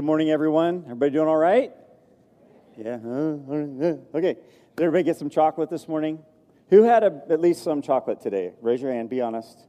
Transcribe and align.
Good 0.00 0.06
morning, 0.06 0.30
everyone. 0.30 0.84
Everybody 0.86 1.10
doing 1.10 1.28
all 1.28 1.36
right? 1.36 1.74
Yeah. 2.74 2.94
Okay. 2.96 4.34
Did 4.74 4.78
everybody 4.78 5.02
get 5.02 5.18
some 5.18 5.28
chocolate 5.28 5.68
this 5.68 5.86
morning? 5.86 6.20
Who 6.70 6.84
had 6.84 7.04
a, 7.04 7.20
at 7.28 7.38
least 7.38 7.62
some 7.62 7.82
chocolate 7.82 8.18
today? 8.18 8.54
Raise 8.62 8.80
your 8.80 8.94
hand. 8.94 9.10
Be 9.10 9.20
honest. 9.20 9.66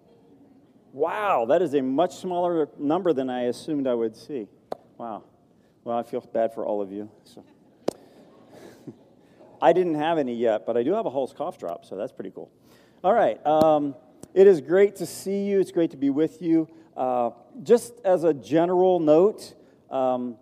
Wow, 0.94 1.48
that 1.50 1.62
is 1.62 1.74
a 1.74 1.82
much 1.82 2.16
smaller 2.16 2.70
number 2.80 3.12
than 3.12 3.30
I 3.30 3.48
assumed 3.48 3.88
I 3.88 3.94
would 3.94 4.16
see. 4.16 4.48
Wow. 4.98 5.26
Well, 5.84 5.98
I 5.98 6.04
feel 6.04 6.22
bad 6.22 6.54
for 6.54 6.66
all 6.66 6.82
of 6.82 6.94
you. 6.94 7.12
So. 7.26 7.44
I 9.62 9.74
didn't 9.74 9.96
have 9.96 10.18
any 10.18 10.36
yet, 10.36 10.66
but 10.66 10.78
I 10.78 10.84
do 10.84 10.94
have 10.94 11.06
a 11.06 11.10
Halls 11.10 11.34
cough 11.34 11.58
drop, 11.58 11.84
so 11.84 11.98
that's 11.98 12.14
pretty 12.14 12.32
cool. 12.32 12.50
All 13.04 13.14
right. 13.14 13.46
Um, 13.46 13.96
it 14.34 14.48
is 14.48 14.62
great 14.62 14.96
to 14.96 15.06
see 15.06 15.44
you. 15.44 15.60
It's 15.60 15.74
great 15.74 15.92
to 15.92 15.98
be 15.98 16.10
with 16.10 16.42
you. 16.42 16.70
Uh, 16.96 17.32
just 17.64 17.96
as 18.06 18.24
a 18.24 18.34
general 18.34 19.02
note, 19.02 19.56
um, 19.92 20.38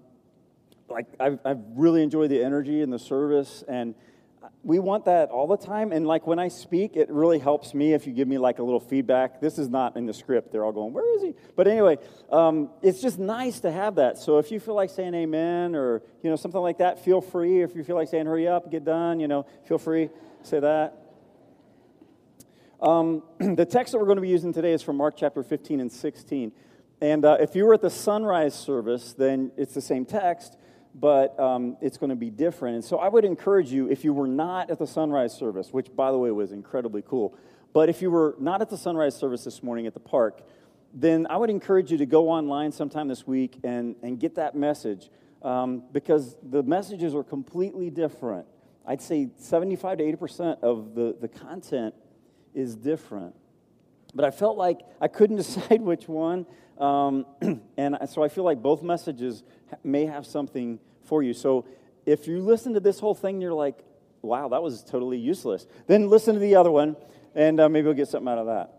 like 0.89 1.07
I've, 1.19 1.39
I've 1.45 1.59
really 1.75 2.03
enjoyed 2.03 2.31
the 2.31 2.43
energy 2.43 2.81
and 2.81 2.91
the 2.91 2.99
service, 2.99 3.63
and 3.67 3.95
we 4.63 4.79
want 4.79 5.05
that 5.05 5.29
all 5.29 5.47
the 5.47 5.57
time. 5.57 5.91
And 5.91 6.07
like 6.07 6.25
when 6.25 6.39
I 6.39 6.47
speak, 6.47 6.95
it 6.95 7.09
really 7.09 7.39
helps 7.39 7.73
me 7.73 7.93
if 7.93 8.07
you 8.07 8.13
give 8.13 8.27
me 8.27 8.37
like 8.37 8.59
a 8.59 8.63
little 8.63 8.79
feedback. 8.79 9.41
This 9.41 9.57
is 9.57 9.69
not 9.69 9.97
in 9.97 10.05
the 10.05 10.13
script; 10.13 10.51
they're 10.51 10.63
all 10.63 10.71
going, 10.71 10.93
"Where 10.93 11.15
is 11.17 11.21
he?" 11.21 11.35
But 11.55 11.67
anyway, 11.67 11.97
um, 12.31 12.69
it's 12.81 13.01
just 13.01 13.19
nice 13.19 13.59
to 13.61 13.71
have 13.71 13.95
that. 13.95 14.17
So 14.17 14.37
if 14.37 14.51
you 14.51 14.59
feel 14.59 14.75
like 14.75 14.89
saying 14.89 15.13
Amen 15.13 15.75
or 15.75 16.01
you 16.23 16.29
know 16.29 16.35
something 16.35 16.61
like 16.61 16.77
that, 16.77 17.03
feel 17.03 17.21
free. 17.21 17.61
If 17.61 17.75
you 17.75 17.83
feel 17.83 17.95
like 17.95 18.07
saying 18.07 18.25
Hurry 18.25 18.47
up, 18.47 18.71
get 18.71 18.85
done, 18.85 19.19
you 19.19 19.27
know, 19.27 19.45
feel 19.65 19.77
free 19.77 20.09
say 20.43 20.59
that. 20.59 20.95
Um, 22.81 23.23
the 23.39 23.65
text 23.65 23.91
that 23.91 23.99
we're 23.99 24.05
going 24.05 24.17
to 24.17 24.21
be 24.21 24.29
using 24.29 24.53
today 24.53 24.73
is 24.73 24.81
from 24.81 24.97
Mark 24.97 25.15
chapter 25.17 25.43
15 25.43 25.79
and 25.79 25.91
16. 25.91 26.51
And 27.01 27.23
uh, 27.23 27.37
if 27.39 27.55
you 27.55 27.65
were 27.65 27.73
at 27.73 27.81
the 27.81 27.89
sunrise 27.89 28.53
service, 28.53 29.13
then 29.13 29.51
it's 29.55 29.73
the 29.73 29.81
same 29.81 30.05
text, 30.05 30.57
but 30.93 31.39
um, 31.39 31.77
it's 31.81 31.97
going 31.97 32.09
to 32.09 32.15
be 32.15 32.29
different. 32.29 32.75
And 32.75 32.83
so 32.83 32.97
I 32.97 33.07
would 33.07 33.23
encourage 33.23 33.71
you, 33.71 33.89
if 33.89 34.03
you 34.03 34.11
were 34.11 34.27
not 34.27 34.69
at 34.69 34.79
the 34.79 34.87
sunrise 34.87 35.33
service, 35.33 35.71
which, 35.71 35.95
by 35.95 36.11
the 36.11 36.17
way, 36.17 36.31
was 36.31 36.51
incredibly 36.51 37.01
cool, 37.01 37.35
but 37.71 37.87
if 37.87 38.01
you 38.01 38.11
were 38.11 38.35
not 38.39 38.61
at 38.61 38.69
the 38.69 38.77
sunrise 38.77 39.15
service 39.15 39.43
this 39.43 39.63
morning 39.63 39.87
at 39.87 39.93
the 39.93 39.99
park, 39.99 40.41
then 40.93 41.27
I 41.29 41.37
would 41.37 41.49
encourage 41.49 41.91
you 41.91 41.97
to 41.99 42.05
go 42.05 42.29
online 42.29 42.71
sometime 42.71 43.07
this 43.07 43.25
week 43.25 43.59
and, 43.63 43.95
and 44.01 44.19
get 44.19 44.35
that 44.35 44.55
message 44.55 45.09
um, 45.43 45.83
because 45.91 46.35
the 46.41 46.63
messages 46.63 47.13
are 47.15 47.23
completely 47.23 47.89
different. 47.89 48.45
I'd 48.85 49.01
say 49.01 49.29
75 49.37 49.99
to 49.99 50.03
80% 50.03 50.63
of 50.63 50.95
the, 50.95 51.15
the 51.19 51.27
content 51.27 51.93
is 52.53 52.75
different. 52.75 53.35
But 54.13 54.25
I 54.25 54.31
felt 54.31 54.57
like 54.57 54.81
I 54.99 55.07
couldn't 55.07 55.35
decide 55.43 55.81
which 55.81 56.07
one. 56.07 56.45
Um, 56.77 57.25
and 57.77 57.97
so 58.07 58.23
I 58.23 58.29
feel 58.29 58.43
like 58.43 58.61
both 58.61 58.83
messages 58.83 59.43
may 59.83 60.05
have 60.05 60.25
something 60.25 60.79
for 61.03 61.23
you. 61.23 61.33
So 61.33 61.65
if 62.05 62.27
you 62.27 62.41
listen 62.41 62.73
to 62.73 62.79
this 62.79 62.99
whole 62.99 63.15
thing, 63.15 63.41
you're 63.41 63.53
like, 63.53 63.83
wow, 64.21 64.47
that 64.49 64.61
was 64.61 64.83
totally 64.83 65.17
useless. 65.17 65.67
Then 65.87 66.09
listen 66.09 66.33
to 66.33 66.39
the 66.39 66.55
other 66.55 66.71
one, 66.71 66.95
and 67.35 67.59
uh, 67.59 67.69
maybe 67.69 67.85
we'll 67.85 67.93
get 67.93 68.07
something 68.07 68.31
out 68.31 68.37
of 68.37 68.47
that. 68.47 68.73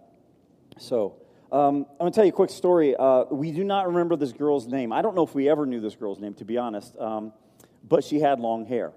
So 0.78 1.16
um, 1.52 1.86
I'm 1.92 1.98
going 1.98 2.12
to 2.12 2.16
tell 2.16 2.24
you 2.24 2.30
a 2.30 2.34
quick 2.34 2.50
story. 2.50 2.94
Uh, 2.96 3.24
we 3.30 3.52
do 3.52 3.64
not 3.64 3.86
remember 3.86 4.16
this 4.16 4.32
girl's 4.32 4.66
name. 4.66 4.92
I 4.92 5.02
don't 5.02 5.14
know 5.14 5.24
if 5.24 5.34
we 5.34 5.48
ever 5.48 5.66
knew 5.66 5.80
this 5.80 5.94
girl's 5.94 6.18
name, 6.18 6.34
to 6.34 6.44
be 6.44 6.58
honest, 6.58 6.96
um, 6.98 7.32
but 7.88 8.04
she 8.04 8.20
had 8.20 8.40
long 8.40 8.66
hair. 8.66 8.92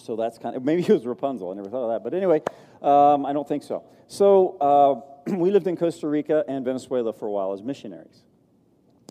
So 0.00 0.16
that's 0.16 0.38
kind 0.38 0.56
of, 0.56 0.64
maybe 0.64 0.82
it 0.82 0.88
was 0.88 1.06
Rapunzel. 1.06 1.50
I 1.50 1.54
never 1.54 1.68
thought 1.68 1.84
of 1.84 1.90
that. 1.90 2.02
But 2.02 2.14
anyway, 2.14 2.42
um, 2.84 3.24
I 3.24 3.32
don't 3.32 3.48
think 3.48 3.62
so. 3.62 3.84
So 4.08 4.58
uh, 5.26 5.32
we 5.36 5.50
lived 5.50 5.66
in 5.66 5.76
Costa 5.76 6.06
Rica 6.06 6.44
and 6.46 6.64
Venezuela 6.64 7.12
for 7.12 7.26
a 7.26 7.30
while 7.30 7.52
as 7.52 7.62
missionaries. 7.62 8.22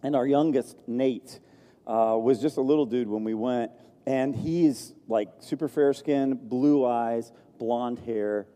And 0.04 0.16
our 0.16 0.28
youngest, 0.28 0.78
Nate, 0.88 1.40
uh, 1.88 2.18
was 2.22 2.42
just 2.42 2.58
a 2.58 2.62
little 2.62 2.86
dude 2.86 3.08
when 3.08 3.24
we 3.24 3.34
went. 3.34 3.72
And 4.06 4.36
he's 4.36 4.94
like 5.08 5.30
super 5.40 5.68
fair 5.68 5.94
skin, 5.94 6.36
blue 6.36 6.86
eyes, 6.86 7.32
blonde 7.58 8.00
hair, 8.00 8.48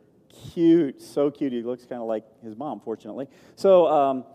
cute, 0.53 1.01
so 1.01 1.31
cute. 1.31 1.53
He 1.53 1.63
looks 1.63 1.85
kind 1.85 2.01
of 2.01 2.07
like 2.07 2.25
his 2.43 2.55
mom, 2.55 2.81
fortunately. 2.81 3.27
So 3.55 3.87
um, 3.87 4.25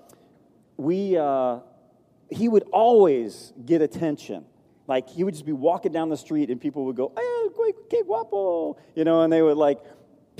we, 0.79 1.17
uh, 1.19 1.59
he 2.31 2.49
would 2.49 2.65
always 2.73 3.53
get 3.65 3.83
attention. 3.83 4.47
Like 4.87 5.09
he 5.09 5.23
would 5.23 5.35
just 5.35 5.47
be 5.47 5.53
walking 5.53 5.93
down 5.93 6.09
the 6.09 6.17
street 6.17 6.51
and 6.51 6.61
people 6.61 6.87
would 6.87 6.97
go, 6.97 7.13
hey, 7.15 7.43
que 7.89 8.05
guapo, 8.05 8.77
you 8.95 9.05
know, 9.05 9.23
and 9.23 9.33
they 9.33 9.43
would 9.43 9.57
like 9.57 9.79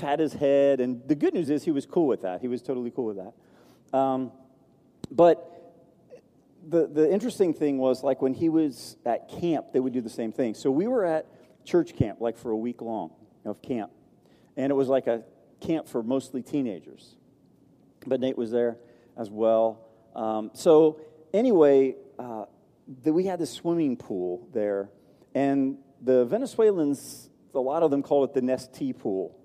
pat 0.03 0.19
his 0.19 0.33
head. 0.33 0.81
And 0.81 1.01
the 1.07 1.15
good 1.15 1.33
news 1.33 1.49
is 1.49 1.63
he 1.63 1.71
was 1.71 1.85
cool 1.85 2.07
with 2.07 2.21
that. 2.21 2.41
He 2.41 2.47
was 2.49 2.61
totally 2.61 2.91
cool 2.91 3.05
with 3.05 3.17
that. 3.17 3.97
Um, 3.97 4.31
but 5.09 5.49
the, 6.67 6.87
the 6.87 7.11
interesting 7.11 7.53
thing 7.53 7.77
was 7.77 8.03
like 8.03 8.21
when 8.21 8.33
he 8.33 8.49
was 8.49 8.97
at 9.05 9.29
camp, 9.29 9.67
they 9.71 9.79
would 9.79 9.93
do 9.93 10.01
the 10.01 10.09
same 10.09 10.33
thing. 10.33 10.55
So 10.55 10.69
we 10.71 10.87
were 10.87 11.05
at 11.05 11.25
church 11.63 11.95
camp 11.95 12.19
like 12.19 12.37
for 12.37 12.51
a 12.51 12.57
week 12.57 12.81
long 12.81 13.11
of 13.45 13.61
camp. 13.61 13.91
And 14.57 14.71
it 14.71 14.75
was 14.75 14.89
like 14.89 15.07
a 15.07 15.23
camp 15.61 15.87
for 15.87 16.03
mostly 16.03 16.41
teenagers. 16.41 17.15
But 18.05 18.19
Nate 18.19 18.37
was 18.37 18.51
there 18.51 18.77
as 19.17 19.29
well. 19.29 19.87
Um, 20.15 20.51
so 20.53 20.99
anyway, 21.33 21.95
uh, 22.19 22.45
the, 23.03 23.13
we 23.13 23.25
had 23.25 23.39
this 23.39 23.51
swimming 23.51 23.95
pool 23.95 24.47
there, 24.53 24.89
and 25.33 25.77
the 26.01 26.25
Venezuelans, 26.25 27.29
a 27.55 27.59
lot 27.59 27.81
of 27.81 27.89
them 27.89 28.03
called 28.03 28.29
it 28.29 28.33
the 28.33 28.41
Nestea 28.41 28.97
pool 28.97 29.39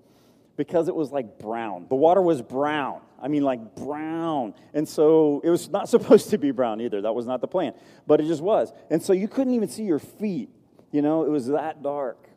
because 0.59 0.89
it 0.89 0.95
was 0.95 1.09
like 1.09 1.39
brown. 1.39 1.85
The 1.87 1.95
water 1.95 2.21
was 2.21 2.41
brown. 2.41 2.99
I 3.17 3.29
mean, 3.29 3.43
like 3.43 3.77
brown. 3.77 4.53
And 4.73 4.85
so 4.85 5.39
it 5.41 5.49
was 5.49 5.69
not 5.69 5.87
supposed 5.95 6.31
to 6.31 6.37
be 6.37 6.51
brown 6.51 6.81
either. 6.81 7.01
That 7.01 7.15
was 7.15 7.25
not 7.25 7.39
the 7.39 7.47
plan. 7.47 7.73
But 8.05 8.19
it 8.19 8.25
just 8.25 8.41
was. 8.41 8.73
And 8.89 9.01
so 9.01 9.13
you 9.13 9.29
couldn't 9.29 9.53
even 9.53 9.69
see 9.69 9.83
your 9.83 9.99
feet. 9.99 10.49
You 10.91 11.01
know, 11.01 11.23
it 11.23 11.29
was 11.29 11.47
that 11.47 11.81
dark. 11.81 12.27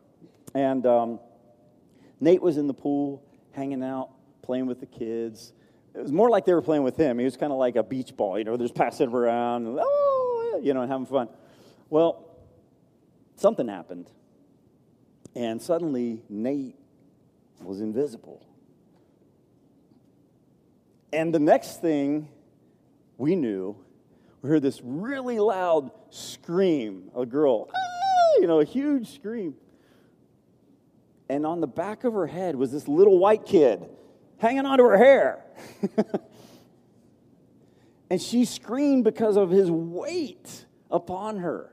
And 0.55 0.87
um, 0.87 1.19
Nate 2.21 2.41
was 2.41 2.59
in 2.59 2.69
the 2.69 2.75
pool, 2.75 3.25
hanging 3.50 3.83
out, 3.83 4.10
playing 4.43 4.66
with 4.66 4.78
the 4.78 4.87
kids. 4.87 5.53
It 5.93 6.03
was 6.03 6.12
more 6.12 6.31
like 6.31 6.44
they 6.44 6.54
were 6.54 6.62
playing 6.62 6.84
with 6.84 6.97
him. 6.97 7.19
He 7.19 7.25
was 7.25 7.37
kind 7.37 7.50
of 7.50 7.59
like 7.59 7.75
a 7.75 7.83
beach 7.83 8.16
ball, 8.16 8.39
you 8.39 8.44
know, 8.44 8.56
just 8.56 8.77
passing 8.77 9.12
around. 9.12 9.66
Oh, 9.81 10.60
you 10.62 10.75
know, 10.75 10.87
having 10.87 11.06
fun. 11.06 11.28
Well, 11.91 12.25
something 13.34 13.66
happened. 13.66 14.09
And 15.34 15.60
suddenly, 15.60 16.22
Nate 16.28 16.77
was 17.65 17.81
invisible. 17.81 18.47
And 21.12 21.34
the 21.34 21.39
next 21.39 21.81
thing 21.81 22.28
we 23.19 23.37
knew, 23.37 23.77
we 24.41 24.49
heard 24.49 24.62
this 24.62 24.81
really 24.83 25.39
loud 25.39 25.91
scream, 26.11 27.11
a 27.15 27.27
girl, 27.27 27.69
ah, 27.75 28.41
you 28.41 28.47
know, 28.47 28.61
a 28.61 28.65
huge 28.65 29.15
scream. 29.15 29.55
And 31.28 31.47
on 31.47 31.61
the 31.61 31.67
back 31.67 32.05
of 32.05 32.15
her 32.15 32.27
head 32.27 32.56
was 32.56 32.72
this 32.72 32.89
little 32.89 33.19
white 33.19 33.45
kid 33.45 33.84
hanging 34.39 34.67
onto 34.67 34.84
her 34.84 34.97
hair. 34.97 35.45
And 38.12 38.21
she 38.21 38.45
screamed 38.45 39.05
because 39.05 39.39
of 39.39 39.49
his 39.49 39.71
weight 39.71 40.67
upon 40.91 41.39
her. 41.39 41.72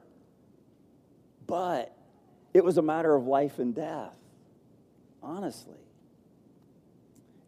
But 1.46 1.94
it 2.54 2.64
was 2.64 2.78
a 2.78 2.82
matter 2.82 3.14
of 3.14 3.28
life 3.28 3.60
and 3.60 3.76
death, 3.76 4.16
honestly. 5.22 5.80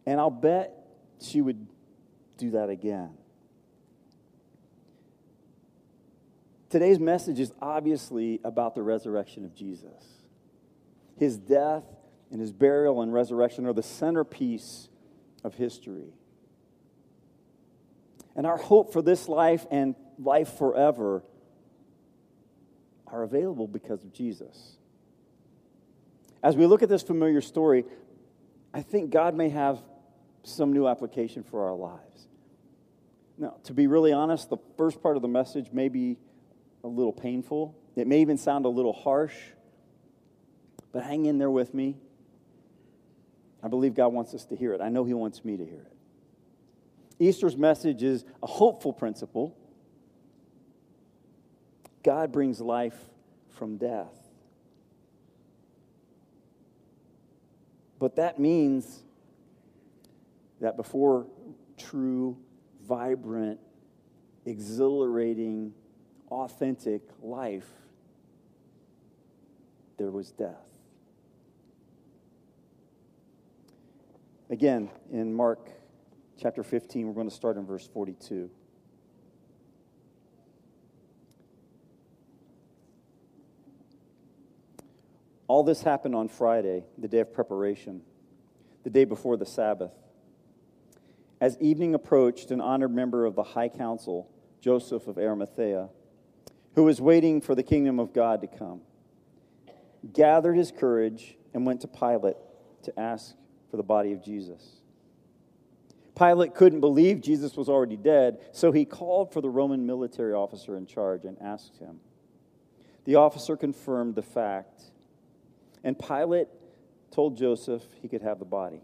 And 0.06 0.20
I'll 0.20 0.30
bet 0.30 0.72
she 1.20 1.40
would 1.40 1.66
do 2.36 2.52
that 2.52 2.70
again. 2.70 3.10
Today's 6.70 6.98
message 6.98 7.38
is 7.38 7.52
obviously 7.60 8.40
about 8.44 8.74
the 8.74 8.82
resurrection 8.82 9.44
of 9.44 9.54
Jesus. 9.54 10.22
His 11.18 11.36
death 11.36 11.84
and 12.30 12.40
his 12.40 12.50
burial 12.50 13.02
and 13.02 13.12
resurrection 13.12 13.66
are 13.66 13.74
the 13.74 13.82
centerpiece 13.82 14.88
of 15.44 15.54
history. 15.54 16.14
And 18.34 18.46
our 18.46 18.56
hope 18.56 18.92
for 18.92 19.02
this 19.02 19.28
life 19.28 19.66
and 19.70 19.94
life 20.18 20.56
forever 20.56 21.22
are 23.06 23.22
available 23.22 23.68
because 23.68 24.02
of 24.02 24.12
Jesus. 24.12 24.78
As 26.42 26.56
we 26.56 26.66
look 26.66 26.82
at 26.82 26.88
this 26.88 27.02
familiar 27.02 27.40
story, 27.40 27.84
I 28.74 28.82
think 28.82 29.10
God 29.10 29.34
may 29.34 29.50
have 29.50 29.78
some 30.42 30.72
new 30.72 30.88
application 30.88 31.42
for 31.42 31.68
our 31.68 31.74
lives. 31.74 32.28
Now, 33.38 33.56
to 33.64 33.72
be 33.72 33.86
really 33.86 34.12
honest, 34.12 34.50
the 34.50 34.58
first 34.76 35.02
part 35.02 35.16
of 35.16 35.22
the 35.22 35.28
message 35.28 35.72
may 35.72 35.88
be 35.88 36.18
a 36.84 36.88
little 36.88 37.12
painful. 37.12 37.76
It 37.96 38.06
may 38.06 38.20
even 38.20 38.38
sound 38.38 38.64
a 38.64 38.68
little 38.68 38.92
harsh, 38.92 39.36
but 40.92 41.04
hang 41.04 41.26
in 41.26 41.38
there 41.38 41.50
with 41.50 41.74
me. 41.74 41.96
I 43.62 43.68
believe 43.68 43.94
God 43.94 44.08
wants 44.08 44.34
us 44.34 44.44
to 44.46 44.56
hear 44.56 44.74
it. 44.74 44.80
I 44.80 44.88
know 44.88 45.04
He 45.04 45.14
wants 45.14 45.44
me 45.44 45.56
to 45.56 45.64
hear 45.64 45.80
it. 45.80 45.92
Easter's 47.18 47.56
message 47.56 48.02
is 48.02 48.24
a 48.42 48.46
hopeful 48.46 48.92
principle. 48.92 49.56
God 52.02 52.32
brings 52.32 52.60
life 52.60 52.98
from 53.50 53.76
death. 53.76 54.21
But 58.02 58.16
that 58.16 58.40
means 58.40 59.04
that 60.60 60.76
before 60.76 61.28
true, 61.78 62.36
vibrant, 62.84 63.60
exhilarating, 64.44 65.72
authentic 66.28 67.02
life, 67.22 67.68
there 69.98 70.10
was 70.10 70.32
death. 70.32 70.66
Again, 74.50 74.90
in 75.12 75.32
Mark 75.32 75.70
chapter 76.36 76.64
15, 76.64 77.06
we're 77.06 77.14
going 77.14 77.30
to 77.30 77.34
start 77.36 77.56
in 77.56 77.64
verse 77.64 77.86
42. 77.86 78.50
All 85.52 85.62
this 85.62 85.82
happened 85.82 86.14
on 86.14 86.28
Friday, 86.28 86.82
the 86.96 87.08
day 87.08 87.18
of 87.18 87.34
preparation, 87.34 88.00
the 88.84 88.88
day 88.88 89.04
before 89.04 89.36
the 89.36 89.44
Sabbath. 89.44 89.92
As 91.42 91.58
evening 91.60 91.94
approached, 91.94 92.50
an 92.50 92.62
honored 92.62 92.94
member 92.94 93.26
of 93.26 93.34
the 93.34 93.42
high 93.42 93.68
council, 93.68 94.30
Joseph 94.62 95.06
of 95.08 95.18
Arimathea, 95.18 95.90
who 96.74 96.84
was 96.84 97.02
waiting 97.02 97.42
for 97.42 97.54
the 97.54 97.62
kingdom 97.62 98.00
of 98.00 98.14
God 98.14 98.40
to 98.40 98.46
come, 98.46 98.80
gathered 100.10 100.54
his 100.54 100.72
courage 100.72 101.36
and 101.52 101.66
went 101.66 101.82
to 101.82 101.86
Pilate 101.86 102.38
to 102.84 102.98
ask 102.98 103.34
for 103.70 103.76
the 103.76 103.82
body 103.82 104.12
of 104.12 104.24
Jesus. 104.24 104.80
Pilate 106.16 106.54
couldn't 106.54 106.80
believe 106.80 107.20
Jesus 107.20 107.58
was 107.58 107.68
already 107.68 107.98
dead, 107.98 108.38
so 108.52 108.72
he 108.72 108.86
called 108.86 109.34
for 109.34 109.42
the 109.42 109.50
Roman 109.50 109.84
military 109.84 110.32
officer 110.32 110.78
in 110.78 110.86
charge 110.86 111.26
and 111.26 111.36
asked 111.42 111.76
him. 111.76 112.00
The 113.04 113.16
officer 113.16 113.54
confirmed 113.54 114.14
the 114.14 114.22
fact, 114.22 114.84
and 115.84 115.98
Pilate 115.98 116.48
told 117.10 117.36
Joseph 117.36 117.82
he 118.00 118.08
could 118.08 118.22
have 118.22 118.38
the 118.38 118.44
body. 118.44 118.80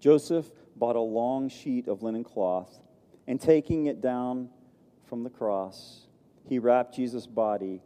Joseph 0.00 0.46
bought 0.76 0.96
a 0.96 1.00
long 1.00 1.48
sheet 1.48 1.88
of 1.88 2.02
linen 2.02 2.24
cloth, 2.24 2.78
and 3.26 3.40
taking 3.40 3.86
it 3.86 4.00
down 4.00 4.50
from 5.06 5.24
the 5.24 5.30
cross, 5.30 6.06
he 6.48 6.58
wrapped 6.58 6.94
Jesus' 6.94 7.26
body 7.26 7.82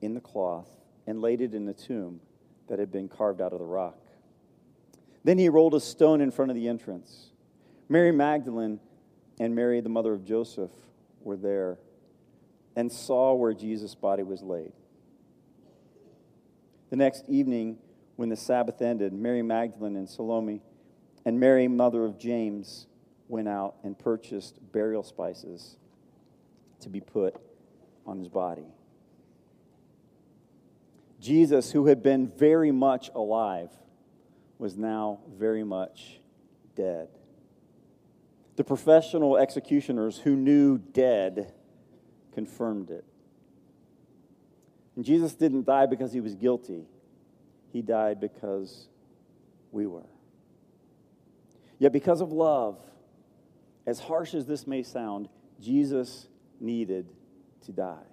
in 0.00 0.14
the 0.14 0.20
cloth 0.20 0.68
and 1.06 1.20
laid 1.20 1.40
it 1.40 1.54
in 1.54 1.66
the 1.66 1.74
tomb 1.74 2.20
that 2.68 2.78
had 2.78 2.90
been 2.90 3.08
carved 3.08 3.40
out 3.40 3.52
of 3.52 3.58
the 3.58 3.64
rock. 3.64 3.98
Then 5.24 5.38
he 5.38 5.48
rolled 5.48 5.74
a 5.74 5.80
stone 5.80 6.20
in 6.20 6.30
front 6.30 6.50
of 6.50 6.56
the 6.56 6.68
entrance. 6.68 7.30
Mary 7.88 8.12
Magdalene 8.12 8.80
and 9.38 9.54
Mary, 9.54 9.80
the 9.80 9.88
mother 9.88 10.12
of 10.12 10.24
Joseph, 10.24 10.72
were 11.20 11.36
there 11.36 11.78
and 12.74 12.90
saw 12.90 13.34
where 13.34 13.52
Jesus' 13.52 13.94
body 13.94 14.22
was 14.22 14.42
laid. 14.42 14.72
The 16.92 16.98
next 16.98 17.24
evening, 17.26 17.78
when 18.16 18.28
the 18.28 18.36
Sabbath 18.36 18.82
ended, 18.82 19.14
Mary 19.14 19.40
Magdalene 19.40 19.96
and 19.96 20.06
Salome 20.06 20.60
and 21.24 21.40
Mary, 21.40 21.66
mother 21.66 22.04
of 22.04 22.18
James, 22.18 22.86
went 23.28 23.48
out 23.48 23.76
and 23.82 23.98
purchased 23.98 24.58
burial 24.72 25.02
spices 25.02 25.78
to 26.80 26.90
be 26.90 27.00
put 27.00 27.34
on 28.04 28.18
his 28.18 28.28
body. 28.28 28.66
Jesus, 31.18 31.72
who 31.72 31.86
had 31.86 32.02
been 32.02 32.28
very 32.28 32.72
much 32.72 33.10
alive, 33.14 33.70
was 34.58 34.76
now 34.76 35.20
very 35.38 35.64
much 35.64 36.20
dead. 36.76 37.08
The 38.56 38.64
professional 38.64 39.38
executioners 39.38 40.18
who 40.18 40.36
knew 40.36 40.76
dead 40.76 41.54
confirmed 42.34 42.90
it. 42.90 43.06
And 44.96 45.04
Jesus 45.04 45.34
didn't 45.34 45.64
die 45.64 45.86
because 45.86 46.12
he 46.12 46.20
was 46.20 46.34
guilty, 46.34 46.84
he 47.72 47.82
died 47.82 48.20
because 48.20 48.88
we 49.70 49.86
were. 49.86 50.06
Yet, 51.78 51.92
because 51.92 52.20
of 52.20 52.30
love, 52.30 52.78
as 53.86 53.98
harsh 53.98 54.34
as 54.34 54.46
this 54.46 54.66
may 54.66 54.82
sound, 54.82 55.28
Jesus 55.60 56.28
needed 56.60 57.08
to 57.66 57.72
die. 57.72 58.04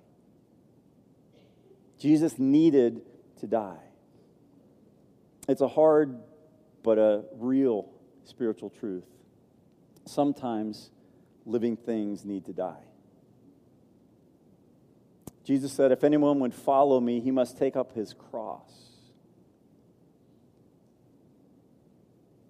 Jesus 1.99 2.39
needed 2.39 3.01
to 3.41 3.47
die. 3.47 3.83
It's 5.47 5.61
a 5.61 5.67
hard 5.67 6.19
but 6.81 6.97
a 6.97 7.25
real 7.33 7.89
spiritual 8.23 8.69
truth. 8.69 9.05
Sometimes 10.05 10.89
living 11.45 11.75
things 11.75 12.23
need 12.23 12.45
to 12.45 12.53
die. 12.53 12.88
Jesus 15.43 15.73
said, 15.73 15.91
If 15.91 16.03
anyone 16.03 16.39
would 16.39 16.53
follow 16.53 16.99
me, 16.99 17.19
he 17.19 17.31
must 17.31 17.57
take 17.57 17.75
up 17.75 17.93
his 17.93 18.13
cross. 18.13 18.71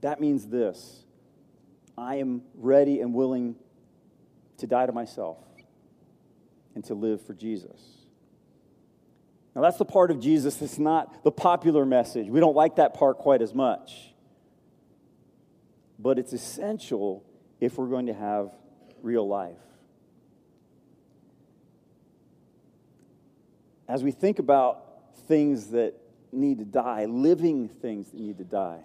That 0.02 0.20
means 0.20 0.48
this 0.48 1.04
I 1.98 2.16
am 2.16 2.44
ready 2.56 3.02
and 3.02 3.14
willing 3.14 3.56
to 4.58 4.68
die 4.68 4.86
to 4.86 4.92
myself 4.92 5.38
and 6.76 6.84
to 6.86 6.94
live 6.94 7.26
for 7.26 7.34
Jesus. 7.34 7.82
Now, 9.56 9.62
that's 9.62 9.78
the 9.78 9.86
part 9.86 10.12
of 10.12 10.20
Jesus 10.20 10.56
that's 10.58 10.78
not 10.78 11.24
the 11.24 11.32
popular 11.32 11.86
message. 11.86 12.30
We 12.30 12.40
don't 12.40 12.56
like 12.56 12.76
that 12.76 12.94
part 12.94 13.18
quite 13.18 13.42
as 13.42 13.54
much 13.54 14.10
but 16.00 16.18
it's 16.18 16.32
essential 16.32 17.26
if 17.60 17.78
we're 17.78 17.88
going 17.90 18.08
to 18.08 18.14
have 18.14 18.52
real 19.02 19.28
life. 19.28 19.58
As 23.90 24.04
we 24.04 24.12
think 24.12 24.38
about 24.38 24.86
things 25.28 25.72
that 25.72 25.96
need 26.32 26.60
to 26.60 26.66
die, 26.66 27.06
living 27.06 27.68
things 27.68 28.12
that 28.12 28.20
need 28.20 28.38
to 28.38 28.44
die, 28.44 28.82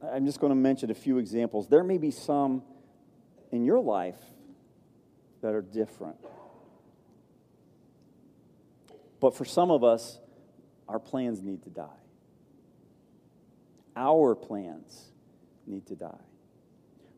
I'm 0.00 0.24
just 0.24 0.38
going 0.38 0.52
to 0.52 0.56
mention 0.56 0.88
a 0.88 0.94
few 0.94 1.18
examples. 1.18 1.66
There 1.66 1.82
may 1.82 1.98
be 1.98 2.12
some 2.12 2.62
in 3.50 3.64
your 3.64 3.80
life 3.80 4.20
that 5.42 5.52
are 5.52 5.62
different. 5.62 6.16
But 9.20 9.36
for 9.36 9.44
some 9.44 9.72
of 9.72 9.82
us, 9.82 10.20
our 10.88 11.00
plans 11.00 11.42
need 11.42 11.64
to 11.64 11.70
die. 11.70 11.88
Our 13.96 14.36
plans 14.36 15.10
need 15.66 15.86
to 15.88 15.96
die. 15.96 16.24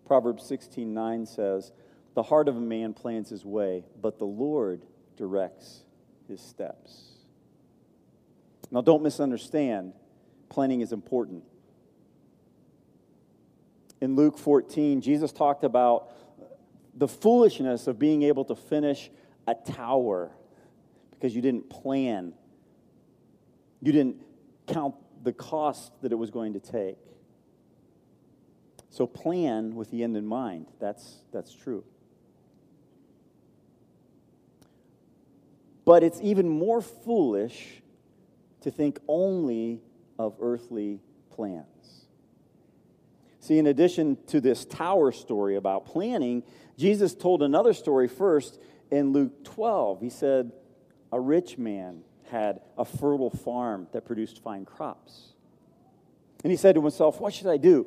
Proverbs 0.07 0.47
16 0.47 0.93
9 0.93 1.27
says, 1.27 1.73
The 2.15 2.23
heart 2.23 2.49
of 2.49 2.57
a 2.57 2.61
man 2.61 2.95
plans 2.95 3.29
his 3.29 3.45
way, 3.45 3.85
but 4.01 4.19
the 4.19 4.25
Lord 4.25 4.83
directs 5.17 5.83
his 6.29 6.41
steps. 6.41 7.15
Now, 8.71 8.81
don't 8.81 9.03
misunderstand, 9.03 9.93
planning 10.49 10.81
is 10.81 10.93
important. 10.93 11.45
In 14.01 14.17
Luke 14.17 14.39
14, 14.39 15.01
Jesus 15.01 15.33
talked 15.33 15.65
about 15.65 16.11
the 16.95 17.09
foolishness 17.09 17.87
of 17.87 17.99
being 17.99 18.23
able 18.23 18.45
to 18.47 18.55
finish 18.55 19.11
a 19.47 19.55
tower 19.55 20.31
because 21.11 21.35
you 21.35 21.43
didn't 21.43 21.69
plan. 21.71 22.33
You 23.81 23.93
didn't 23.93 24.23
count 24.67 24.95
the 25.23 25.33
cost 25.33 25.93
that 26.03 26.13
it 26.13 26.17
was 26.17 26.31
going 26.31 26.53
to 26.55 26.61
take. 26.61 26.99
So 28.91 29.07
plan 29.07 29.75
with 29.75 29.91
the 29.91 30.05
end 30.05 30.17
in 30.17 30.27
mind. 30.27 30.67
That's, 30.79 31.17
that's 31.33 31.53
true. 31.53 31.85
But 35.85 36.03
it's 36.03 36.21
even 36.23 36.49
more 36.49 36.81
foolish 36.81 37.83
to 38.63 38.71
think 38.71 38.99
only 39.07 39.81
of 40.19 40.37
earthly 40.41 41.01
plans. 41.31 41.67
See, 43.41 43.59
in 43.59 43.67
addition 43.67 44.17
to 44.29 44.41
this 44.41 44.65
tower 44.65 45.13
story 45.13 45.57
about 45.57 45.85
planning, 45.85 46.45
Jesus 46.79 47.15
told 47.15 47.43
another 47.43 47.75
story 47.75 48.09
first 48.09 48.59
in 48.91 49.13
Luke 49.13 49.45
12. 49.45 50.01
He 50.01 50.09
said, 50.09 50.53
A 51.13 51.21
rich 51.21 51.59
man 51.59 52.05
had 52.31 52.61
a 52.79 52.87
fertile 52.87 53.31
farm 53.31 53.87
that 53.93 54.07
produced 54.07 54.43
fine 54.43 54.65
crops. 54.65 55.35
And 56.43 56.51
he 56.51 56.57
said 56.57 56.75
to 56.77 56.81
himself, 56.81 57.21
What 57.21 57.35
should 57.35 57.49
I 57.49 57.59
do? 57.59 57.87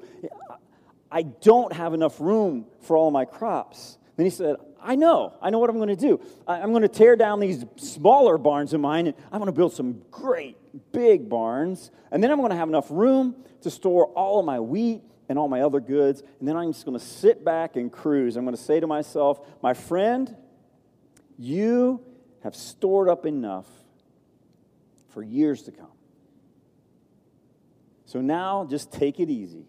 I 1.11 1.23
don't 1.23 1.73
have 1.73 1.93
enough 1.93 2.19
room 2.19 2.65
for 2.81 2.95
all 2.95 3.09
my 3.09 3.25
crops. 3.25 3.97
Then 4.15 4.25
he 4.25 4.29
said, 4.29 4.57
I 4.81 4.95
know. 4.95 5.33
I 5.41 5.49
know 5.49 5.59
what 5.59 5.69
I'm 5.69 5.77
going 5.77 5.89
to 5.89 5.95
do. 5.95 6.19
I'm 6.47 6.71
going 6.71 6.83
to 6.83 6.87
tear 6.87 7.15
down 7.15 7.39
these 7.39 7.65
smaller 7.77 8.37
barns 8.37 8.73
of 8.73 8.81
mine 8.81 9.07
and 9.07 9.15
I'm 9.31 9.39
going 9.39 9.47
to 9.47 9.57
build 9.57 9.73
some 9.73 10.01
great 10.11 10.57
big 10.91 11.29
barns. 11.29 11.91
And 12.11 12.23
then 12.23 12.31
I'm 12.31 12.37
going 12.37 12.51
to 12.51 12.57
have 12.57 12.69
enough 12.69 12.87
room 12.89 13.35
to 13.61 13.69
store 13.69 14.05
all 14.07 14.39
of 14.39 14.45
my 14.45 14.59
wheat 14.59 15.01
and 15.29 15.37
all 15.37 15.47
my 15.47 15.61
other 15.61 15.79
goods. 15.79 16.23
And 16.39 16.47
then 16.47 16.55
I'm 16.55 16.71
just 16.71 16.85
going 16.85 16.97
to 16.97 17.05
sit 17.05 17.43
back 17.43 17.75
and 17.75 17.91
cruise. 17.91 18.37
I'm 18.37 18.45
going 18.45 18.55
to 18.55 18.61
say 18.61 18.79
to 18.79 18.87
myself, 18.87 19.39
my 19.61 19.73
friend, 19.73 20.35
you 21.37 22.03
have 22.43 22.55
stored 22.55 23.09
up 23.09 23.25
enough 23.25 23.67
for 25.09 25.23
years 25.23 25.63
to 25.63 25.71
come. 25.71 25.87
So 28.05 28.21
now 28.21 28.65
just 28.69 28.91
take 28.91 29.19
it 29.19 29.29
easy. 29.29 29.65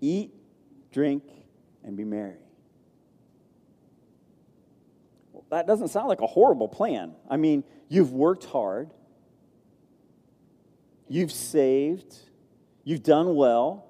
Eat, 0.00 0.32
drink, 0.90 1.22
and 1.84 1.96
be 1.96 2.04
merry. 2.04 2.38
Well, 5.32 5.40
that 5.52 5.66
doesn't 5.66 5.88
sound 5.88 6.08
like 6.08 6.22
a 6.22 6.26
horrible 6.26 6.66
plan. 6.66 7.14
I 7.28 7.36
mean, 7.36 7.62
you've 7.88 8.10
worked 8.10 8.44
hard, 8.44 8.90
you've 11.08 11.30
saved, 11.30 12.16
you've 12.84 13.02
done 13.02 13.36
well, 13.36 13.86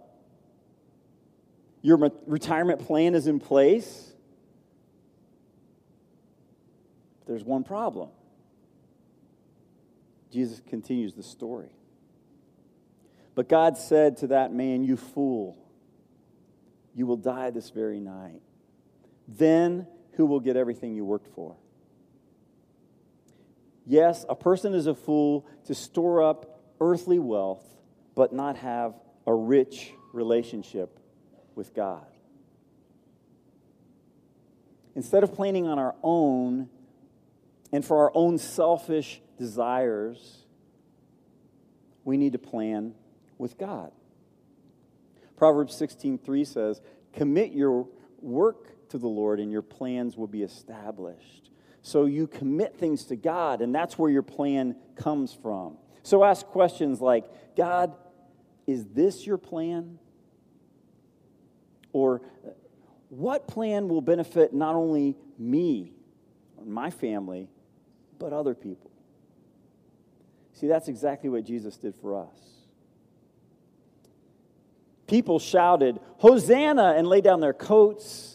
your 1.80 2.10
retirement 2.26 2.80
plan 2.84 3.14
is 3.14 3.28
in 3.28 3.38
place. 3.38 4.08
there's 7.28 7.44
one 7.44 7.62
problem. 7.62 8.10
Jesus 10.32 10.60
continues 10.68 11.14
the 11.14 11.22
story. 11.22 11.70
But 13.34 13.48
God 13.48 13.78
said 13.78 14.18
to 14.18 14.26
that 14.28 14.52
man, 14.52 14.82
You 14.82 14.96
fool, 14.96 15.56
you 16.94 17.06
will 17.06 17.16
die 17.16 17.50
this 17.50 17.70
very 17.70 18.00
night. 18.00 18.42
Then 19.28 19.86
who 20.12 20.26
will 20.26 20.40
get 20.40 20.56
everything 20.56 20.94
you 20.94 21.04
worked 21.04 21.28
for? 21.34 21.56
Yes, 23.86 24.24
a 24.28 24.36
person 24.36 24.74
is 24.74 24.86
a 24.86 24.94
fool 24.94 25.46
to 25.66 25.74
store 25.74 26.22
up 26.22 26.60
earthly 26.80 27.18
wealth, 27.18 27.64
but 28.14 28.32
not 28.32 28.56
have 28.56 28.94
a 29.26 29.34
rich 29.34 29.92
relationship 30.12 31.00
with 31.54 31.74
God. 31.74 32.06
Instead 34.94 35.24
of 35.24 35.34
planning 35.34 35.66
on 35.66 35.78
our 35.78 35.94
own 36.02 36.68
and 37.72 37.84
for 37.84 37.98
our 37.98 38.12
own 38.14 38.38
selfish 38.38 39.22
desires, 39.38 40.44
we 42.04 42.16
need 42.16 42.32
to 42.32 42.38
plan 42.38 42.94
with 43.38 43.56
God. 43.56 43.90
Proverbs 45.36 45.74
16:3 45.74 46.44
says, 46.44 46.80
"Commit 47.12 47.52
your 47.52 47.88
work 48.20 48.81
to 48.92 48.98
the 48.98 49.08
Lord 49.08 49.40
and 49.40 49.52
your 49.52 49.62
plans 49.62 50.16
will 50.16 50.28
be 50.28 50.42
established." 50.42 51.50
So 51.82 52.04
you 52.04 52.26
commit 52.26 52.76
things 52.76 53.04
to 53.06 53.16
God 53.16 53.60
and 53.60 53.74
that's 53.74 53.98
where 53.98 54.10
your 54.10 54.22
plan 54.22 54.76
comes 54.94 55.34
from. 55.34 55.76
So 56.02 56.24
ask 56.24 56.46
questions 56.46 57.00
like, 57.00 57.28
"God, 57.56 57.94
is 58.66 58.86
this 58.86 59.26
your 59.26 59.38
plan?" 59.38 59.98
Or 61.92 62.22
what 63.10 63.46
plan 63.46 63.88
will 63.88 64.00
benefit 64.00 64.54
not 64.54 64.74
only 64.74 65.16
me 65.36 65.92
or 66.56 66.64
my 66.64 66.90
family, 66.90 67.50
but 68.18 68.32
other 68.32 68.54
people? 68.54 68.90
See, 70.54 70.66
that's 70.66 70.88
exactly 70.88 71.28
what 71.28 71.44
Jesus 71.44 71.76
did 71.76 71.94
for 71.96 72.14
us. 72.14 72.66
People 75.06 75.38
shouted, 75.38 76.00
Hosanna, 76.18 76.94
and 76.96 77.06
laid 77.06 77.24
down 77.24 77.40
their 77.40 77.52
coats 77.52 78.31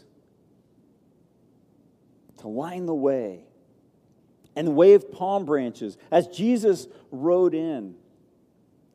to 2.38 2.48
line 2.48 2.86
the 2.86 2.96
way 2.96 3.46
and 4.56 4.76
waved 4.76 5.12
palm 5.12 5.46
branches 5.46 5.98
as 6.12 6.28
Jesus 6.28 6.88
rode 7.12 7.54
in 7.54 7.96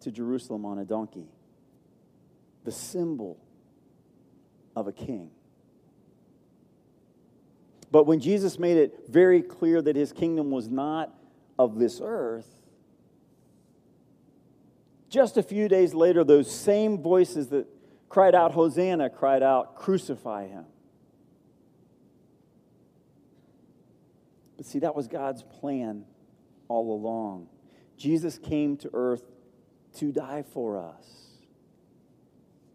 to 0.00 0.11
Jerusalem 0.11 0.64
on 0.64 0.78
a 0.78 0.84
donkey, 0.84 1.28
the 2.64 2.72
symbol 2.72 3.38
of 4.75 4.88
a 4.88 4.92
king. 4.92 5.30
But 7.90 8.04
when 8.04 8.20
Jesus 8.20 8.58
made 8.58 8.78
it 8.78 9.04
very 9.08 9.42
clear 9.42 9.82
that 9.82 9.96
his 9.96 10.12
kingdom 10.12 10.50
was 10.50 10.68
not 10.68 11.14
of 11.58 11.78
this 11.78 12.00
earth, 12.02 12.49
just 15.08 15.37
a 15.37 15.42
few 15.42 15.68
days 15.68 15.92
later, 15.92 16.25
those 16.25 16.50
same 16.50 17.02
voices 17.02 17.49
that 17.49 17.66
cried 18.08 18.34
out, 18.34 18.52
Hosanna, 18.52 19.11
cried 19.11 19.42
out, 19.42 19.76
Crucify 19.76 20.49
him. 20.49 20.64
But 24.62 24.69
see, 24.69 24.78
that 24.78 24.95
was 24.95 25.09
God's 25.09 25.42
plan 25.42 26.04
all 26.69 26.95
along. 26.95 27.49
Jesus 27.97 28.38
came 28.38 28.76
to 28.76 28.90
earth 28.92 29.25
to 29.95 30.12
die 30.12 30.45
for 30.54 30.78
us. 30.78 31.04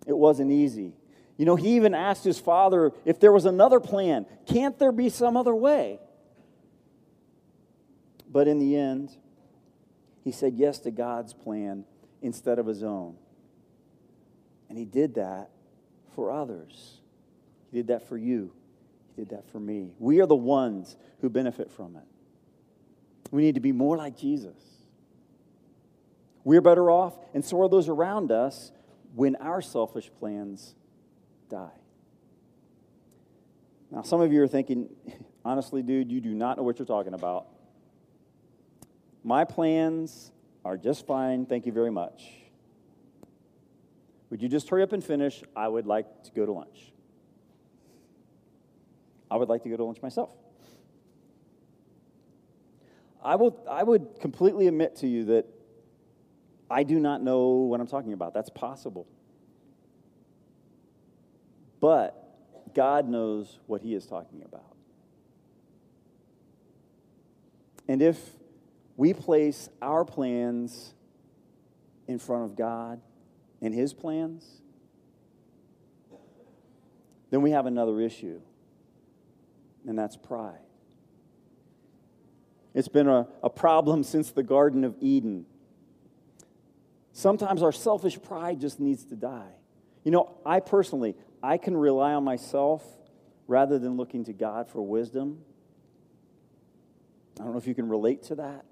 It 0.06 0.18
wasn't 0.18 0.52
easy. 0.52 0.98
You 1.38 1.46
know, 1.46 1.56
he 1.56 1.78
even 1.78 1.94
asked 1.94 2.26
his 2.26 2.42
father 2.42 2.92
if 3.06 3.22
there 3.22 3.32
was 3.32 3.46
another 3.46 3.80
plan. 3.80 4.26
Can't 4.48 4.78
there 4.78 4.92
be 4.92 5.08
some 5.08 5.38
other 5.38 5.56
way? 5.56 6.02
But 8.30 8.50
in 8.50 8.60
the 8.60 8.76
end, 8.76 9.16
he 10.26 10.34
said 10.34 10.56
yes 10.56 10.80
to 10.80 10.92
God's 10.92 11.34
plan 11.34 11.86
instead 12.22 12.60
of 12.60 12.66
his 12.66 12.84
own. 12.84 13.16
And 14.68 14.78
he 14.78 14.84
did 14.84 15.16
that 15.16 15.52
for 16.16 16.34
others. 16.34 17.00
He 17.72 17.78
did 17.78 17.88
that 17.88 18.10
for 18.10 18.18
you. 18.18 18.52
Did 19.18 19.30
that 19.30 19.50
for 19.50 19.60
me. 19.60 19.90
We 19.98 20.22
are 20.22 20.28
the 20.28 20.36
ones 20.36 20.96
who 21.22 21.30
benefit 21.30 21.72
from 21.72 21.96
it. 21.96 22.04
We 23.32 23.42
need 23.42 23.56
to 23.56 23.62
be 23.62 23.72
more 23.72 23.98
like 23.98 24.16
Jesus. 24.16 24.54
We're 26.44 26.62
better 26.62 26.92
off, 26.92 27.18
and 27.34 27.44
so 27.44 27.60
are 27.62 27.68
those 27.68 27.90
around 27.90 28.32
us 28.32 28.72
when 29.16 29.36
our 29.38 29.62
selfish 29.62 30.12
plans 30.20 30.76
die. 31.50 31.72
Now, 33.90 34.04
some 34.04 34.22
of 34.22 34.32
you 34.32 34.44
are 34.44 34.48
thinking, 34.48 34.90
honestly, 35.46 35.82
dude, 35.82 36.12
you 36.12 36.22
do 36.22 36.34
not 36.36 36.58
know 36.58 36.64
what 36.64 36.78
you're 36.78 36.86
talking 36.86 37.16
about. 37.16 37.48
My 39.24 39.46
plans 39.46 40.32
are 40.64 40.78
just 40.78 41.08
fine. 41.08 41.48
Thank 41.48 41.66
you 41.66 41.72
very 41.72 41.92
much. 41.92 42.30
Would 44.30 44.44
you 44.44 44.48
just 44.48 44.70
hurry 44.70 44.84
up 44.84 44.94
and 44.94 45.04
finish? 45.04 45.44
I 45.56 45.68
would 45.68 45.88
like 45.88 46.24
to 46.26 46.32
go 46.32 46.46
to 46.46 46.52
lunch. 46.52 46.92
I 49.30 49.38
would 49.38 49.50
like 49.50 49.64
to 49.64 49.70
go 49.70 49.78
to 49.78 49.84
lunch 49.84 50.02
myself. 50.02 50.30
I, 53.24 53.36
will, 53.36 53.60
I 53.70 53.84
would 53.84 54.20
completely 54.22 54.68
admit 54.68 54.98
to 54.98 55.08
you 55.08 55.26
that 55.26 55.46
I 56.70 56.84
do 56.84 57.00
not 57.00 57.22
know 57.22 57.48
what 57.48 57.80
I'm 57.80 57.88
talking 57.88 58.14
about. 58.14 58.34
That's 58.34 58.50
possible. 58.50 59.08
But 61.80 62.74
God 62.74 63.08
knows 63.08 63.60
what 63.68 63.82
He 63.82 63.94
is 63.94 64.06
talking 64.06 64.44
about. 64.44 64.76
And 67.88 68.02
if 68.02 68.20
we 68.98 69.14
place 69.14 69.70
our 69.82 70.04
plans 70.04 70.94
in 72.08 72.20
front 72.20 72.46
of 72.46 72.56
God 72.56 73.00
and 73.62 73.74
His 73.74 73.94
plans, 73.94 74.62
then 77.30 77.42
we 77.42 77.52
have 77.52 77.66
another 77.66 78.00
issue, 78.00 78.42
and 79.88 79.98
that's 79.98 80.16
pride. 80.16 80.60
It's 82.74 82.88
been 82.88 83.08
a, 83.08 83.28
a 83.42 83.50
problem 83.50 84.04
since 84.04 84.32
the 84.32 84.44
Garden 84.44 84.84
of 84.84 84.96
Eden. 85.00 85.46
Sometimes 87.14 87.64
our 87.64 87.72
selfish 87.72 88.22
pride 88.22 88.62
just 88.62 88.80
needs 88.80 89.04
to 89.06 89.16
die. 89.16 89.50
You 90.04 90.12
know, 90.12 90.38
I 90.46 90.60
personally, 90.60 91.16
I 91.42 91.58
can 91.58 91.76
rely 91.76 92.14
on 92.14 92.24
myself 92.24 92.84
rather 93.48 93.80
than 93.80 93.98
looking 93.98 94.26
to 94.26 94.34
God 94.34 94.70
for 94.70 94.82
wisdom. 94.82 95.40
I 97.40 97.44
don't 97.44 97.54
know 97.54 97.58
if 97.58 97.68
you 97.68 97.74
can 97.74 97.90
relate 97.90 98.24
to 98.24 98.36
that. 98.36 98.66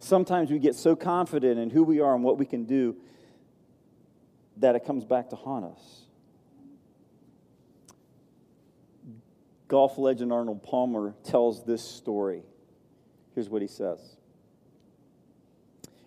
Sometimes 0.00 0.50
we 0.50 0.58
get 0.58 0.74
so 0.74 0.96
confident 0.96 1.58
in 1.58 1.70
who 1.70 1.84
we 1.84 2.00
are 2.00 2.14
and 2.14 2.24
what 2.24 2.36
we 2.36 2.44
can 2.44 2.64
do 2.64 2.96
that 4.58 4.74
it 4.74 4.84
comes 4.84 5.04
back 5.04 5.30
to 5.30 5.36
haunt 5.36 5.64
us. 5.64 6.01
Golf 9.72 9.96
legend 9.96 10.34
Arnold 10.34 10.62
Palmer 10.62 11.14
tells 11.24 11.64
this 11.64 11.82
story. 11.82 12.42
Here's 13.34 13.48
what 13.48 13.62
he 13.62 13.68
says 13.68 13.98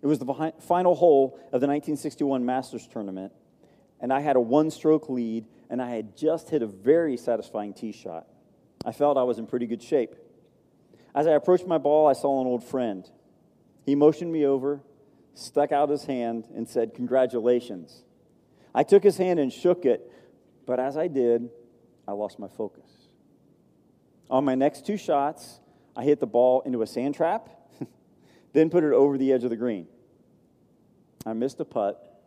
It 0.04 0.06
was 0.06 0.20
the 0.20 0.54
final 0.60 0.94
hole 0.94 1.34
of 1.46 1.62
the 1.62 1.68
1961 1.68 2.46
Masters 2.46 2.88
tournament, 2.88 3.34
and 4.00 4.14
I 4.14 4.20
had 4.20 4.36
a 4.36 4.40
one 4.40 4.70
stroke 4.70 5.10
lead, 5.10 5.48
and 5.68 5.82
I 5.82 5.90
had 5.90 6.16
just 6.16 6.52
hit 6.52 6.62
a 6.62 6.68
very 6.68 7.18
satisfying 7.18 7.74
tee 7.74 7.92
shot. 7.92 8.28
I 8.86 8.92
felt 8.92 9.18
I 9.18 9.24
was 9.24 9.40
in 9.40 9.48
pretty 9.48 9.66
good 9.66 9.82
shape. 9.82 10.14
As 11.16 11.26
I 11.26 11.32
approached 11.32 11.66
my 11.66 11.80
ball, 11.80 12.06
I 12.06 12.14
saw 12.14 12.40
an 12.42 12.46
old 12.46 12.64
friend. 12.64 13.10
He 13.84 13.96
motioned 13.96 14.32
me 14.32 14.46
over, 14.46 14.84
stuck 15.34 15.72
out 15.72 15.90
his 15.90 16.06
hand, 16.06 16.48
and 16.56 16.70
said, 16.70 16.94
Congratulations. 16.94 18.04
I 18.76 18.84
took 18.84 19.02
his 19.04 19.18
hand 19.18 19.40
and 19.40 19.52
shook 19.52 19.86
it, 19.86 20.08
but 20.68 20.80
as 20.80 20.98
I 20.98 21.08
did, 21.08 21.50
I 22.08 22.12
lost 22.12 22.38
my 22.38 22.48
focus. 22.48 23.05
On 24.30 24.44
my 24.44 24.56
next 24.56 24.86
two 24.86 24.98
shots, 24.98 25.60
I 25.96 26.04
hit 26.04 26.20
the 26.20 26.28
ball 26.28 26.62
into 26.62 26.82
a 26.82 26.88
sand 26.88 27.16
trap, 27.16 27.50
then 28.54 28.70
put 28.70 28.84
it 28.84 28.94
over 28.94 29.18
the 29.18 29.32
edge 29.32 29.44
of 29.44 29.50
the 29.50 29.56
green. 29.56 29.88
I 31.26 31.34
missed 31.34 31.60
a 31.60 31.66
putt, 31.66 32.24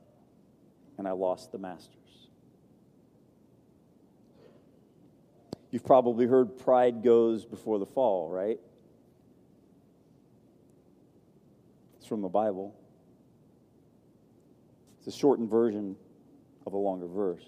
and 0.96 1.06
I 1.06 1.12
lost 1.12 1.52
the 1.52 1.58
Masters. 1.58 1.94
You've 5.70 5.84
probably 5.84 6.26
heard 6.26 6.58
pride 6.58 7.02
goes 7.02 7.44
before 7.44 7.78
the 7.78 7.86
fall, 7.86 8.30
right? 8.30 8.58
It's 11.98 12.06
from 12.06 12.22
the 12.22 12.28
Bible. 12.28 12.74
It's 14.98 15.14
a 15.14 15.18
shortened 15.18 15.50
version 15.50 15.96
of 16.66 16.72
a 16.72 16.78
longer 16.78 17.06
verse. 17.06 17.44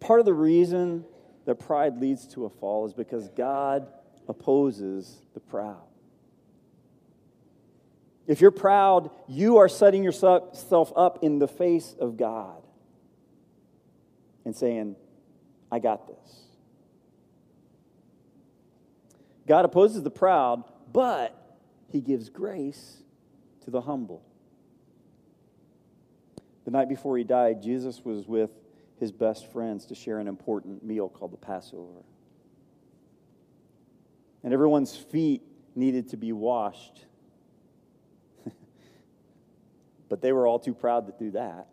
Part 0.00 0.20
of 0.20 0.26
the 0.26 0.34
reason 0.34 1.04
that 1.44 1.56
pride 1.56 2.00
leads 2.00 2.26
to 2.28 2.46
a 2.46 2.50
fall 2.50 2.86
is 2.86 2.94
because 2.94 3.28
God 3.30 3.86
opposes 4.28 5.22
the 5.34 5.40
proud. 5.40 5.82
If 8.26 8.40
you're 8.40 8.50
proud, 8.50 9.10
you 9.28 9.58
are 9.58 9.68
setting 9.68 10.02
yourself 10.02 10.92
up 10.96 11.22
in 11.22 11.38
the 11.38 11.48
face 11.48 11.94
of 11.98 12.16
God 12.16 12.62
and 14.44 14.56
saying, 14.56 14.96
I 15.70 15.78
got 15.78 16.06
this. 16.06 16.40
God 19.46 19.66
opposes 19.66 20.02
the 20.02 20.10
proud, 20.10 20.64
but 20.90 21.58
he 21.92 22.00
gives 22.00 22.30
grace 22.30 23.02
to 23.64 23.70
the 23.70 23.82
humble. 23.82 24.22
The 26.64 26.70
night 26.70 26.88
before 26.88 27.18
he 27.18 27.24
died, 27.24 27.62
Jesus 27.62 28.02
was 28.04 28.26
with 28.26 28.50
his 29.00 29.12
best 29.12 29.50
friends 29.52 29.86
to 29.86 29.94
share 29.94 30.18
an 30.18 30.28
important 30.28 30.84
meal 30.84 31.08
called 31.08 31.32
the 31.32 31.36
Passover. 31.36 32.02
And 34.42 34.52
everyone's 34.52 34.96
feet 34.96 35.42
needed 35.74 36.10
to 36.10 36.16
be 36.16 36.32
washed. 36.32 37.06
but 40.08 40.20
they 40.20 40.32
were 40.32 40.46
all 40.46 40.58
too 40.58 40.74
proud 40.74 41.06
to 41.06 41.14
do 41.18 41.32
that. 41.32 41.66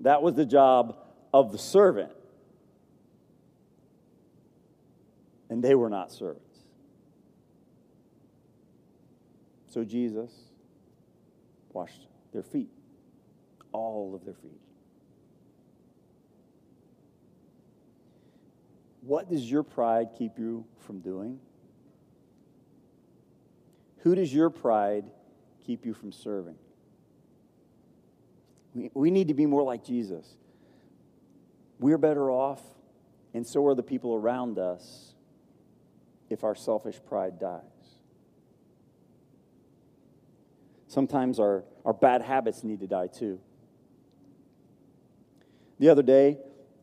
That 0.00 0.22
was 0.22 0.34
the 0.34 0.44
job 0.44 0.98
of 1.32 1.52
the 1.52 1.58
servant. 1.58 2.12
And 5.48 5.62
they 5.62 5.74
were 5.74 5.90
not 5.90 6.10
servants. 6.10 6.58
So 9.68 9.84
Jesus 9.84 10.30
washed 11.72 12.08
their 12.32 12.42
feet, 12.42 12.68
all 13.72 14.14
of 14.14 14.24
their 14.24 14.34
feet. 14.34 14.60
What 19.02 19.28
does 19.28 19.50
your 19.50 19.64
pride 19.64 20.10
keep 20.16 20.38
you 20.38 20.64
from 20.86 21.00
doing? 21.00 21.40
Who 23.98 24.14
does 24.14 24.32
your 24.32 24.48
pride 24.48 25.04
keep 25.66 25.84
you 25.84 25.92
from 25.92 26.12
serving? 26.12 26.56
We, 28.94 29.10
need 29.10 29.28
to 29.28 29.34
be 29.34 29.44
more 29.44 29.62
like 29.62 29.84
Jesus. 29.84 30.26
We're 31.78 31.98
better 31.98 32.30
off, 32.30 32.62
and 33.34 33.46
so 33.46 33.66
are 33.66 33.74
the 33.74 33.82
people 33.82 34.14
around 34.14 34.58
us, 34.58 35.14
if 36.30 36.42
our 36.42 36.54
selfish 36.54 36.98
pride 37.06 37.38
dies. 37.38 37.60
Sometimes 40.86 41.38
our, 41.38 41.64
our 41.84 41.92
bad 41.92 42.22
habits 42.22 42.64
need 42.64 42.80
to 42.80 42.86
die 42.86 43.08
too. 43.08 43.40
The 45.78 45.88
other 45.88 46.02
day, 46.02 46.38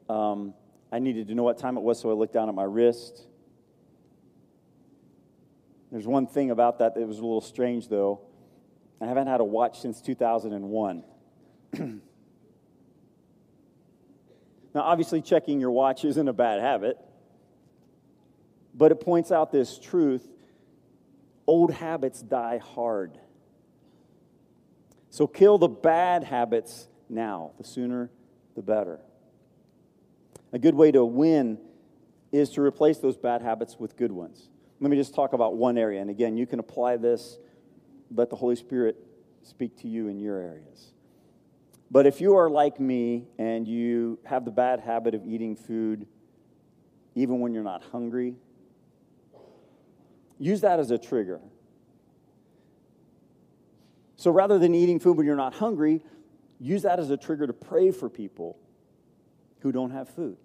um, 0.09 0.53
I 0.91 0.99
needed 0.99 1.27
to 1.27 1.35
know 1.35 1.43
what 1.43 1.57
time 1.57 1.77
it 1.77 1.81
was, 1.81 1.99
so 1.99 2.09
I 2.09 2.13
looked 2.13 2.33
down 2.33 2.49
at 2.49 2.55
my 2.55 2.63
wrist. 2.63 3.25
There's 5.91 6.07
one 6.07 6.27
thing 6.27 6.51
about 6.51 6.79
that 6.79 6.95
that 6.95 7.07
was 7.07 7.17
a 7.19 7.21
little 7.21 7.41
strange, 7.41 7.87
though. 7.87 8.21
I 9.01 9.05
haven't 9.05 9.27
had 9.27 9.39
a 9.39 9.45
watch 9.45 9.81
since 9.81 10.01
2001. 10.01 11.03
now, 11.79 12.01
obviously, 14.75 15.21
checking 15.21 15.59
your 15.59 15.71
watch 15.71 16.03
isn't 16.05 16.27
a 16.27 16.33
bad 16.33 16.59
habit, 16.59 16.97
but 18.73 18.91
it 18.91 18.99
points 18.99 19.31
out 19.31 19.51
this 19.51 19.79
truth 19.79 20.27
old 21.47 21.71
habits 21.71 22.21
die 22.21 22.59
hard. 22.59 23.17
So 25.09 25.25
kill 25.25 25.57
the 25.57 25.67
bad 25.67 26.23
habits 26.23 26.87
now. 27.09 27.51
The 27.57 27.63
sooner, 27.63 28.11
the 28.55 28.61
better. 28.61 28.99
A 30.51 30.59
good 30.59 30.75
way 30.75 30.91
to 30.91 31.05
win 31.05 31.59
is 32.31 32.49
to 32.51 32.61
replace 32.61 32.97
those 32.97 33.17
bad 33.17 33.41
habits 33.41 33.77
with 33.79 33.95
good 33.95 34.11
ones. 34.11 34.49
Let 34.79 34.89
me 34.89 34.97
just 34.97 35.13
talk 35.13 35.33
about 35.33 35.55
one 35.55 35.77
area. 35.77 36.01
And 36.01 36.09
again, 36.09 36.37
you 36.37 36.47
can 36.47 36.59
apply 36.59 36.97
this, 36.97 37.37
let 38.13 38.29
the 38.29 38.35
Holy 38.35 38.55
Spirit 38.55 38.97
speak 39.43 39.77
to 39.77 39.87
you 39.87 40.07
in 40.07 40.19
your 40.19 40.39
areas. 40.39 40.93
But 41.91 42.05
if 42.05 42.21
you 42.21 42.35
are 42.35 42.49
like 42.49 42.79
me 42.79 43.27
and 43.37 43.67
you 43.67 44.19
have 44.25 44.45
the 44.45 44.51
bad 44.51 44.79
habit 44.79 45.15
of 45.15 45.25
eating 45.25 45.55
food 45.55 46.07
even 47.15 47.39
when 47.39 47.53
you're 47.53 47.63
not 47.63 47.83
hungry, 47.83 48.35
use 50.37 50.61
that 50.61 50.79
as 50.79 50.91
a 50.91 50.97
trigger. 50.97 51.41
So 54.15 54.31
rather 54.31 54.59
than 54.59 54.75
eating 54.75 54.99
food 54.99 55.17
when 55.17 55.25
you're 55.25 55.35
not 55.35 55.55
hungry, 55.55 56.01
use 56.59 56.83
that 56.83 56.99
as 56.99 57.09
a 57.09 57.17
trigger 57.17 57.47
to 57.47 57.53
pray 57.53 57.91
for 57.91 58.09
people 58.09 58.57
who 59.59 59.71
don't 59.71 59.91
have 59.91 60.09
food. 60.09 60.37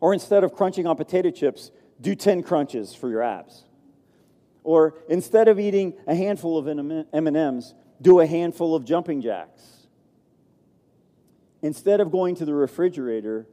Or 0.00 0.14
instead 0.14 0.44
of 0.44 0.54
crunching 0.54 0.86
on 0.86 0.96
potato 0.96 1.30
chips, 1.30 1.70
do 2.00 2.14
10 2.14 2.42
crunches 2.42 2.94
for 2.94 3.08
your 3.08 3.22
abs. 3.22 3.64
Or 4.64 4.94
instead 5.08 5.48
of 5.48 5.60
eating 5.60 5.94
a 6.06 6.14
handful 6.14 6.56
of 6.58 6.68
M&Ms, 6.68 7.74
do 8.00 8.20
a 8.20 8.26
handful 8.26 8.74
of 8.74 8.84
jumping 8.84 9.20
jacks. 9.20 9.62
Instead 11.62 12.00
of 12.00 12.10
going 12.10 12.34
to 12.36 12.46
the 12.46 12.54
refrigerator 12.54 13.46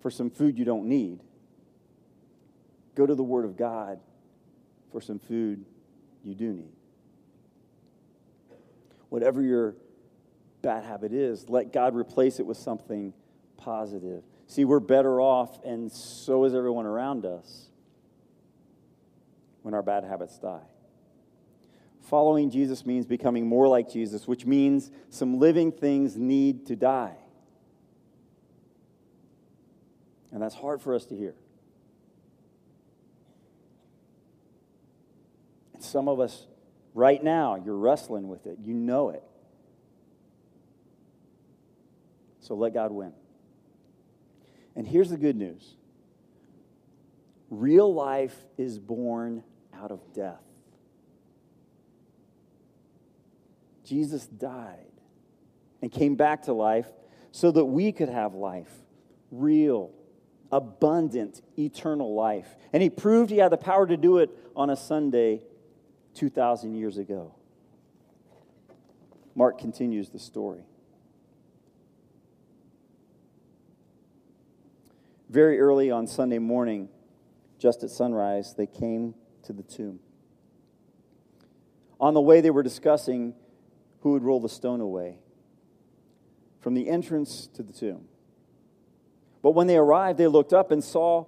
for 0.00 0.10
some 0.10 0.30
food 0.30 0.58
you 0.58 0.64
don't 0.64 0.86
need, 0.86 1.20
go 2.94 3.04
to 3.04 3.14
the 3.14 3.22
Word 3.22 3.44
of 3.44 3.56
God 3.56 4.00
for 4.90 5.00
some 5.00 5.18
food 5.18 5.64
you 6.22 6.34
do 6.34 6.52
need. 6.52 6.72
Whatever 9.10 9.42
your 9.42 9.74
bad 10.64 10.82
habit 10.82 11.12
is, 11.12 11.48
let 11.48 11.72
God 11.72 11.94
replace 11.94 12.40
it 12.40 12.46
with 12.46 12.56
something 12.56 13.12
positive. 13.56 14.24
See, 14.48 14.64
we're 14.64 14.80
better 14.80 15.20
off, 15.20 15.62
and 15.64 15.92
so 15.92 16.44
is 16.44 16.54
everyone 16.54 16.86
around 16.86 17.24
us, 17.24 17.68
when 19.62 19.74
our 19.74 19.82
bad 19.82 20.04
habits 20.04 20.38
die. 20.38 20.66
Following 22.02 22.50
Jesus 22.50 22.84
means 22.84 23.06
becoming 23.06 23.46
more 23.46 23.68
like 23.68 23.90
Jesus, 23.90 24.26
which 24.26 24.44
means 24.44 24.90
some 25.10 25.38
living 25.38 25.70
things 25.70 26.16
need 26.16 26.66
to 26.66 26.76
die. 26.76 27.16
And 30.32 30.42
that's 30.42 30.54
hard 30.54 30.82
for 30.82 30.94
us 30.94 31.04
to 31.06 31.16
hear. 31.16 31.34
And 35.74 35.82
some 35.82 36.08
of 36.08 36.20
us, 36.20 36.46
right 36.92 37.22
now, 37.22 37.54
you're 37.54 37.76
wrestling 37.76 38.28
with 38.28 38.46
it. 38.46 38.58
You 38.62 38.74
know 38.74 39.10
it. 39.10 39.22
So 42.44 42.54
let 42.54 42.74
God 42.74 42.92
win. 42.92 43.14
And 44.76 44.86
here's 44.86 45.08
the 45.08 45.16
good 45.16 45.34
news 45.34 45.76
real 47.48 47.92
life 47.92 48.36
is 48.58 48.78
born 48.78 49.42
out 49.72 49.90
of 49.90 50.00
death. 50.12 50.42
Jesus 53.82 54.26
died 54.26 54.92
and 55.80 55.90
came 55.90 56.16
back 56.16 56.42
to 56.42 56.52
life 56.52 56.86
so 57.32 57.50
that 57.50 57.64
we 57.64 57.92
could 57.92 58.10
have 58.10 58.34
life, 58.34 58.70
real, 59.30 59.90
abundant, 60.52 61.40
eternal 61.58 62.14
life. 62.14 62.56
And 62.74 62.82
he 62.82 62.90
proved 62.90 63.30
he 63.30 63.38
had 63.38 63.52
the 63.52 63.56
power 63.56 63.86
to 63.86 63.96
do 63.96 64.18
it 64.18 64.28
on 64.54 64.68
a 64.68 64.76
Sunday 64.76 65.40
2,000 66.12 66.74
years 66.74 66.98
ago. 66.98 67.34
Mark 69.34 69.58
continues 69.58 70.10
the 70.10 70.18
story. 70.18 70.64
Very 75.34 75.58
early 75.58 75.90
on 75.90 76.06
Sunday 76.06 76.38
morning, 76.38 76.88
just 77.58 77.82
at 77.82 77.90
sunrise, 77.90 78.54
they 78.56 78.68
came 78.68 79.16
to 79.42 79.52
the 79.52 79.64
tomb. 79.64 79.98
On 81.98 82.14
the 82.14 82.20
way, 82.20 82.40
they 82.40 82.50
were 82.50 82.62
discussing 82.62 83.34
who 84.02 84.12
would 84.12 84.22
roll 84.22 84.38
the 84.38 84.48
stone 84.48 84.80
away 84.80 85.18
from 86.60 86.74
the 86.74 86.88
entrance 86.88 87.48
to 87.54 87.64
the 87.64 87.72
tomb. 87.72 88.04
But 89.42 89.56
when 89.56 89.66
they 89.66 89.76
arrived, 89.76 90.20
they 90.20 90.28
looked 90.28 90.52
up 90.52 90.70
and 90.70 90.84
saw 90.84 91.24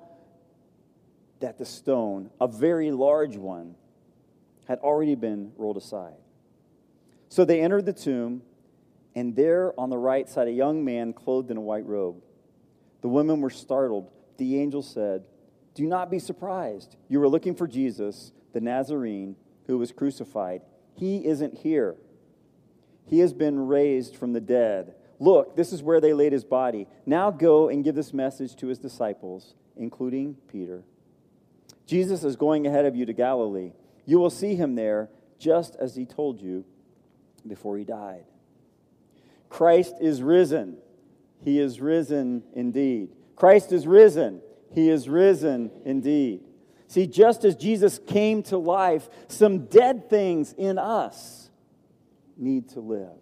that 1.40 1.58
the 1.58 1.66
stone, 1.66 2.30
a 2.40 2.46
very 2.46 2.92
large 2.92 3.36
one, 3.36 3.74
had 4.68 4.78
already 4.78 5.16
been 5.16 5.50
rolled 5.56 5.78
aside. 5.78 6.14
So 7.28 7.44
they 7.44 7.60
entered 7.60 7.86
the 7.86 7.92
tomb, 7.92 8.42
and 9.16 9.34
there 9.34 9.74
on 9.76 9.90
the 9.90 9.98
right 9.98 10.28
sat 10.28 10.46
a 10.46 10.52
young 10.52 10.84
man 10.84 11.12
clothed 11.12 11.50
in 11.50 11.56
a 11.56 11.60
white 11.60 11.86
robe. 11.86 12.22
The 13.06 13.10
women 13.10 13.40
were 13.40 13.50
startled. 13.50 14.10
The 14.36 14.58
angel 14.58 14.82
said, 14.82 15.22
Do 15.76 15.86
not 15.86 16.10
be 16.10 16.18
surprised. 16.18 16.96
You 17.06 17.20
were 17.20 17.28
looking 17.28 17.54
for 17.54 17.68
Jesus, 17.68 18.32
the 18.52 18.60
Nazarene, 18.60 19.36
who 19.68 19.78
was 19.78 19.92
crucified. 19.92 20.62
He 20.96 21.24
isn't 21.24 21.58
here. 21.58 21.94
He 23.04 23.20
has 23.20 23.32
been 23.32 23.68
raised 23.68 24.16
from 24.16 24.32
the 24.32 24.40
dead. 24.40 24.96
Look, 25.20 25.54
this 25.54 25.72
is 25.72 25.84
where 25.84 26.00
they 26.00 26.14
laid 26.14 26.32
his 26.32 26.42
body. 26.42 26.88
Now 27.06 27.30
go 27.30 27.68
and 27.68 27.84
give 27.84 27.94
this 27.94 28.12
message 28.12 28.56
to 28.56 28.66
his 28.66 28.80
disciples, 28.80 29.54
including 29.76 30.34
Peter. 30.50 30.82
Jesus 31.86 32.24
is 32.24 32.34
going 32.34 32.66
ahead 32.66 32.86
of 32.86 32.96
you 32.96 33.06
to 33.06 33.12
Galilee. 33.12 33.70
You 34.04 34.18
will 34.18 34.30
see 34.30 34.56
him 34.56 34.74
there, 34.74 35.10
just 35.38 35.76
as 35.76 35.94
he 35.94 36.06
told 36.06 36.40
you 36.40 36.64
before 37.46 37.78
he 37.78 37.84
died. 37.84 38.24
Christ 39.48 39.94
is 40.00 40.22
risen. 40.24 40.78
He 41.42 41.60
is 41.60 41.80
risen 41.80 42.42
indeed. 42.54 43.10
Christ 43.36 43.72
is 43.72 43.86
risen. 43.86 44.40
He 44.72 44.90
is 44.90 45.08
risen 45.08 45.70
indeed. 45.84 46.40
See, 46.88 47.06
just 47.06 47.44
as 47.44 47.56
Jesus 47.56 47.98
came 48.06 48.42
to 48.44 48.58
life, 48.58 49.08
some 49.28 49.66
dead 49.66 50.08
things 50.08 50.54
in 50.56 50.78
us 50.78 51.50
need 52.36 52.68
to 52.70 52.80
live. 52.80 53.18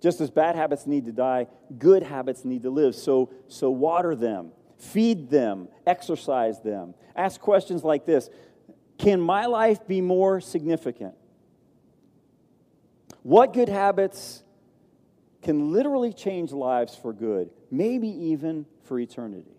Just 0.00 0.20
as 0.20 0.30
bad 0.30 0.56
habits 0.56 0.86
need 0.86 1.06
to 1.06 1.12
die, 1.12 1.46
good 1.78 2.02
habits 2.02 2.44
need 2.44 2.64
to 2.64 2.70
live. 2.70 2.94
So, 2.94 3.30
so 3.48 3.70
water 3.70 4.14
them, 4.16 4.50
feed 4.76 5.30
them, 5.30 5.68
exercise 5.86 6.60
them. 6.60 6.94
Ask 7.14 7.40
questions 7.40 7.84
like 7.84 8.04
this 8.04 8.28
Can 8.98 9.20
my 9.20 9.46
life 9.46 9.86
be 9.86 10.00
more 10.00 10.40
significant? 10.40 11.14
What 13.22 13.52
good 13.52 13.68
habits 13.68 14.42
can 15.42 15.72
literally 15.72 16.12
change 16.12 16.52
lives 16.52 16.94
for 16.94 17.12
good, 17.12 17.50
maybe 17.70 18.08
even 18.08 18.66
for 18.84 18.98
eternity? 18.98 19.56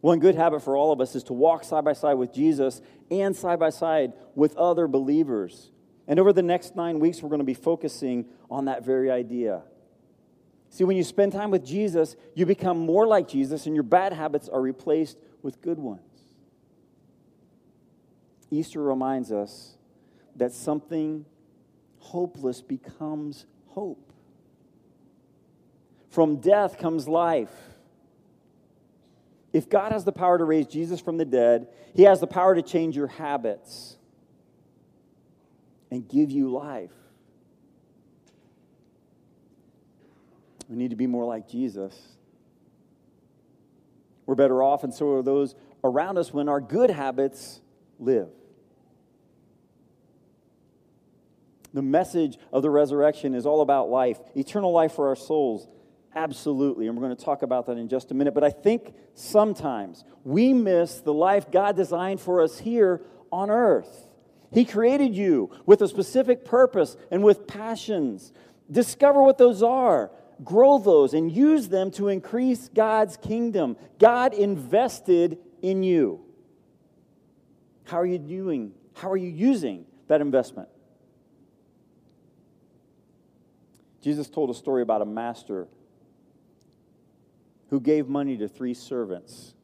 One 0.00 0.18
good 0.18 0.34
habit 0.34 0.62
for 0.62 0.76
all 0.76 0.92
of 0.92 1.00
us 1.00 1.14
is 1.14 1.22
to 1.24 1.32
walk 1.32 1.62
side 1.62 1.84
by 1.84 1.92
side 1.92 2.14
with 2.14 2.34
Jesus 2.34 2.82
and 3.10 3.36
side 3.36 3.60
by 3.60 3.70
side 3.70 4.12
with 4.34 4.56
other 4.56 4.88
believers. 4.88 5.70
And 6.08 6.18
over 6.18 6.32
the 6.32 6.42
next 6.42 6.74
nine 6.74 6.98
weeks, 6.98 7.22
we're 7.22 7.28
going 7.28 7.38
to 7.38 7.44
be 7.44 7.54
focusing 7.54 8.26
on 8.50 8.64
that 8.64 8.84
very 8.84 9.12
idea. 9.12 9.62
See, 10.70 10.82
when 10.82 10.96
you 10.96 11.04
spend 11.04 11.32
time 11.32 11.52
with 11.52 11.64
Jesus, 11.64 12.16
you 12.34 12.46
become 12.46 12.78
more 12.78 13.06
like 13.06 13.28
Jesus, 13.28 13.66
and 13.66 13.76
your 13.76 13.84
bad 13.84 14.12
habits 14.12 14.48
are 14.48 14.60
replaced 14.60 15.18
with 15.42 15.60
good 15.60 15.78
ones. 15.78 16.00
Easter 18.50 18.82
reminds 18.82 19.30
us 19.30 19.76
that 20.34 20.52
something 20.52 21.26
hopeless 21.98 22.60
becomes 22.60 23.46
hope. 23.74 24.12
From 26.10 26.36
death 26.36 26.78
comes 26.78 27.08
life. 27.08 27.52
If 29.52 29.68
God 29.68 29.92
has 29.92 30.04
the 30.04 30.12
power 30.12 30.38
to 30.38 30.44
raise 30.44 30.66
Jesus 30.66 31.00
from 31.00 31.16
the 31.16 31.24
dead, 31.24 31.68
He 31.94 32.02
has 32.02 32.20
the 32.20 32.26
power 32.26 32.54
to 32.54 32.62
change 32.62 32.96
your 32.96 33.06
habits 33.06 33.96
and 35.90 36.08
give 36.08 36.30
you 36.30 36.50
life. 36.50 36.90
We 40.68 40.76
need 40.76 40.90
to 40.90 40.96
be 40.96 41.06
more 41.06 41.24
like 41.24 41.48
Jesus. 41.48 41.94
We're 44.24 44.34
better 44.34 44.62
off, 44.62 44.84
and 44.84 44.94
so 44.94 45.16
are 45.16 45.22
those 45.22 45.54
around 45.84 46.16
us 46.16 46.32
when 46.32 46.48
our 46.48 46.60
good 46.60 46.90
habits 46.90 47.60
live. 47.98 48.28
The 51.74 51.82
message 51.82 52.38
of 52.52 52.62
the 52.62 52.70
resurrection 52.70 53.34
is 53.34 53.46
all 53.46 53.62
about 53.62 53.88
life, 53.88 54.18
eternal 54.36 54.72
life 54.72 54.92
for 54.92 55.08
our 55.08 55.16
souls. 55.16 55.66
Absolutely. 56.14 56.86
And 56.86 56.96
we're 56.96 57.06
going 57.06 57.16
to 57.16 57.24
talk 57.24 57.42
about 57.42 57.66
that 57.66 57.78
in 57.78 57.88
just 57.88 58.10
a 58.10 58.14
minute. 58.14 58.34
But 58.34 58.44
I 58.44 58.50
think 58.50 58.94
sometimes 59.14 60.04
we 60.24 60.52
miss 60.52 61.00
the 61.00 61.14
life 61.14 61.50
God 61.50 61.76
designed 61.76 62.20
for 62.20 62.42
us 62.42 62.58
here 62.58 63.00
on 63.30 63.50
earth. 63.50 64.08
He 64.52 64.66
created 64.66 65.14
you 65.14 65.50
with 65.64 65.80
a 65.80 65.88
specific 65.88 66.44
purpose 66.44 66.96
and 67.10 67.24
with 67.24 67.46
passions. 67.46 68.32
Discover 68.70 69.22
what 69.22 69.38
those 69.38 69.62
are, 69.62 70.10
grow 70.44 70.78
those, 70.78 71.14
and 71.14 71.32
use 71.32 71.68
them 71.68 71.90
to 71.92 72.08
increase 72.08 72.68
God's 72.68 73.16
kingdom. 73.16 73.78
God 73.98 74.34
invested 74.34 75.38
in 75.62 75.82
you. 75.82 76.20
How 77.84 77.98
are 77.98 78.06
you 78.06 78.18
doing? 78.18 78.72
How 78.94 79.10
are 79.10 79.16
you 79.16 79.30
using 79.30 79.86
that 80.08 80.20
investment? 80.20 80.68
Jesus 84.02 84.28
told 84.28 84.50
a 84.50 84.54
story 84.54 84.82
about 84.82 85.00
a 85.00 85.06
master 85.06 85.68
who 87.70 87.80
gave 87.80 88.08
money 88.08 88.36
to 88.36 88.48
three 88.48 88.74
servants 88.74 89.54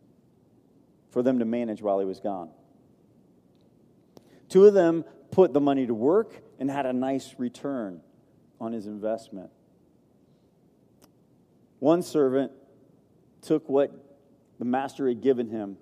for 1.11 1.23
them 1.23 1.41
to 1.41 1.45
manage 1.45 1.83
while 1.83 1.99
he 1.99 2.07
was 2.07 2.21
gone. 2.21 2.51
Two 4.49 4.65
of 4.65 4.75
them 4.75 5.05
put 5.31 5.53
the 5.53 5.61
money 5.61 5.87
to 5.87 5.93
work 5.93 6.41
and 6.59 6.71
had 6.71 6.87
a 6.87 6.93
nice 6.93 7.35
return 7.37 8.01
on 8.61 8.73
his 8.73 8.87
investment. 8.87 9.51
One 11.81 12.03
servant 12.03 12.53
took 13.43 13.69
what 13.69 13.93
the 14.59 14.65
master 14.65 15.09
had 15.09 15.21
given 15.21 15.49
him 15.49 15.77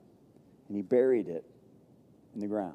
and 0.69 0.77
he 0.77 0.83
buried 0.83 1.29
it 1.29 1.45
in 2.35 2.41
the 2.41 2.47
ground. 2.47 2.75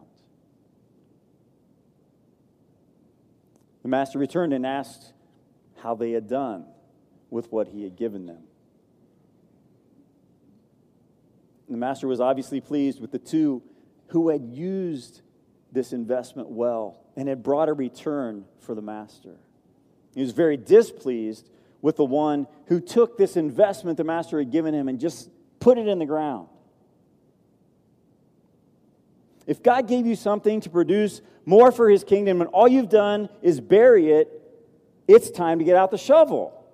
The 3.81 3.89
master 3.89 4.19
returned 4.19 4.53
and 4.53 4.65
asked 4.65 5.13
how 5.81 5.95
they 5.95 6.11
had 6.11 6.27
done 6.27 6.65
with 7.29 7.51
what 7.51 7.67
he 7.67 7.83
had 7.83 7.95
given 7.95 8.25
them. 8.25 8.43
The 11.69 11.77
master 11.77 12.07
was 12.07 12.19
obviously 12.19 12.59
pleased 12.59 12.99
with 12.99 13.11
the 13.11 13.19
two 13.19 13.63
who 14.07 14.29
had 14.29 14.43
used 14.43 15.21
this 15.71 15.93
investment 15.93 16.49
well 16.49 16.99
and 17.15 17.29
had 17.29 17.41
brought 17.43 17.69
a 17.69 17.73
return 17.73 18.45
for 18.59 18.75
the 18.75 18.81
master. 18.81 19.37
He 20.13 20.21
was 20.21 20.31
very 20.31 20.57
displeased 20.57 21.49
with 21.81 21.95
the 21.95 22.05
one 22.05 22.47
who 22.67 22.81
took 22.81 23.17
this 23.17 23.37
investment 23.37 23.97
the 23.97 24.03
master 24.03 24.37
had 24.37 24.51
given 24.51 24.73
him 24.73 24.89
and 24.89 24.99
just 24.99 25.29
put 25.59 25.77
it 25.77 25.87
in 25.87 25.99
the 25.99 26.05
ground. 26.05 26.47
If 29.47 29.63
God 29.63 29.87
gave 29.87 30.05
you 30.05 30.15
something 30.15 30.61
to 30.61 30.69
produce 30.69 31.21
more 31.45 31.71
for 31.71 31.89
his 31.89 32.03
kingdom 32.03 32.41
and 32.41 32.49
all 32.49 32.67
you've 32.67 32.89
done 32.89 33.29
is 33.41 33.59
bury 33.59 34.11
it, 34.11 34.40
it's 35.11 35.29
time 35.29 35.59
to 35.59 35.65
get 35.65 35.75
out 35.75 35.91
the 35.91 35.97
shovel. 35.97 36.65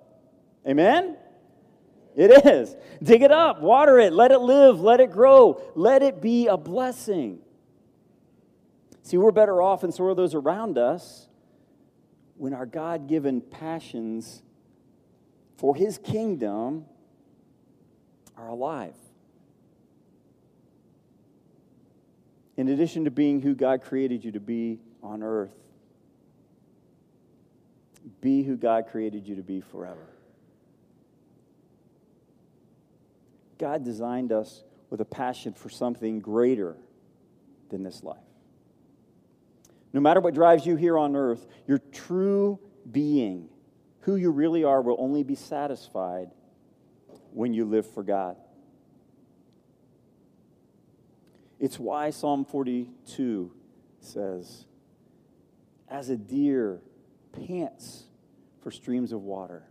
Amen? 0.66 1.16
It 2.16 2.46
is. 2.46 2.74
Dig 3.02 3.22
it 3.22 3.30
up, 3.30 3.60
water 3.60 3.98
it, 3.98 4.12
let 4.12 4.32
it 4.32 4.40
live, 4.40 4.80
let 4.80 5.00
it 5.00 5.10
grow, 5.10 5.62
let 5.74 6.02
it 6.02 6.20
be 6.20 6.48
a 6.48 6.56
blessing. 6.56 7.38
See, 9.02 9.16
we're 9.16 9.30
better 9.30 9.62
off, 9.62 9.84
and 9.84 9.94
so 9.94 10.04
are 10.04 10.14
those 10.14 10.34
around 10.34 10.78
us, 10.78 11.28
when 12.36 12.52
our 12.52 12.66
God 12.66 13.08
given 13.08 13.40
passions 13.40 14.42
for 15.56 15.74
His 15.74 15.98
kingdom 15.98 16.84
are 18.36 18.48
alive. 18.48 18.94
In 22.56 22.68
addition 22.68 23.04
to 23.04 23.10
being 23.10 23.40
who 23.40 23.54
God 23.54 23.82
created 23.82 24.24
you 24.24 24.32
to 24.32 24.40
be 24.40 24.80
on 25.02 25.22
earth, 25.22 25.54
be 28.20 28.42
who 28.42 28.56
God 28.56 28.86
created 28.90 29.26
you 29.26 29.36
to 29.36 29.42
be 29.42 29.60
forever. 29.60 30.06
God 33.58 33.84
designed 33.84 34.32
us 34.32 34.62
with 34.90 35.00
a 35.00 35.04
passion 35.04 35.52
for 35.52 35.68
something 35.68 36.20
greater 36.20 36.76
than 37.70 37.82
this 37.82 38.02
life. 38.02 38.18
No 39.92 40.00
matter 40.00 40.20
what 40.20 40.34
drives 40.34 40.64
you 40.66 40.76
here 40.76 40.96
on 40.96 41.16
earth, 41.16 41.46
your 41.66 41.78
true 41.92 42.58
being, 42.90 43.48
who 44.00 44.16
you 44.16 44.30
really 44.30 44.64
are, 44.64 44.80
will 44.80 44.96
only 44.98 45.22
be 45.22 45.34
satisfied 45.34 46.30
when 47.32 47.52
you 47.52 47.64
live 47.64 47.90
for 47.90 48.02
God. 48.02 48.36
It's 51.58 51.78
why 51.78 52.10
Psalm 52.10 52.44
42 52.44 53.52
says, 54.00 54.66
As 55.88 56.08
a 56.08 56.16
deer 56.16 56.80
pants 57.32 58.04
for 58.62 58.70
streams 58.70 59.12
of 59.12 59.22
water, 59.22 59.64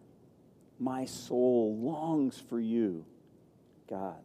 my 0.80 1.06
soul 1.06 1.78
longs 1.78 2.42
for 2.50 2.60
you 2.60 3.06
God. 3.90 4.22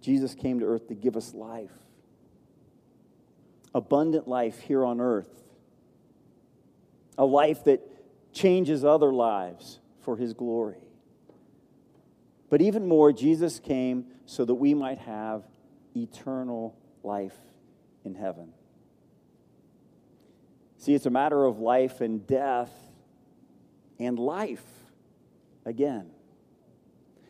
Jesus 0.00 0.34
came 0.34 0.60
to 0.60 0.66
earth 0.66 0.88
to 0.88 0.94
give 0.94 1.16
us 1.16 1.34
life, 1.34 1.72
abundant 3.74 4.28
life 4.28 4.60
here 4.60 4.84
on 4.84 5.00
earth, 5.00 5.42
a 7.18 7.24
life 7.24 7.64
that 7.64 7.80
changes 8.32 8.84
other 8.84 9.12
lives 9.12 9.80
for 10.02 10.16
his 10.16 10.32
glory. 10.32 10.78
But 12.48 12.62
even 12.62 12.86
more, 12.86 13.12
Jesus 13.12 13.58
came 13.58 14.06
so 14.26 14.44
that 14.44 14.54
we 14.54 14.74
might 14.74 14.98
have 14.98 15.42
eternal 15.96 16.76
life 17.02 17.36
in 18.04 18.14
heaven. 18.14 18.52
See, 20.86 20.94
it's 20.94 21.06
a 21.06 21.10
matter 21.10 21.44
of 21.44 21.58
life 21.58 22.00
and 22.00 22.24
death 22.28 22.70
and 23.98 24.16
life 24.16 24.62
again. 25.64 26.12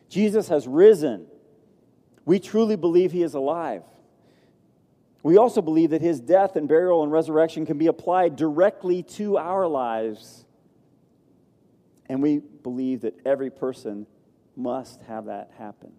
Jesus 0.09 0.49
has 0.49 0.67
risen. 0.67 1.25
We 2.23 2.37
truly 2.37 2.75
believe 2.75 3.11
he 3.11 3.23
is 3.23 3.33
alive. 3.33 3.81
We 5.23 5.37
also 5.37 5.63
believe 5.63 5.89
that 5.89 6.03
his 6.03 6.19
death 6.19 6.55
and 6.55 6.67
burial 6.67 7.01
and 7.01 7.11
resurrection 7.11 7.65
can 7.65 7.79
be 7.79 7.87
applied 7.87 8.35
directly 8.35 9.01
to 9.01 9.39
our 9.39 9.65
lives. 9.65 10.45
And 12.05 12.21
we 12.21 12.37
believe 12.37 13.01
that 13.01 13.15
every 13.25 13.49
person 13.49 14.05
must 14.55 15.01
have 15.07 15.25
that 15.25 15.49
happen. 15.57 15.93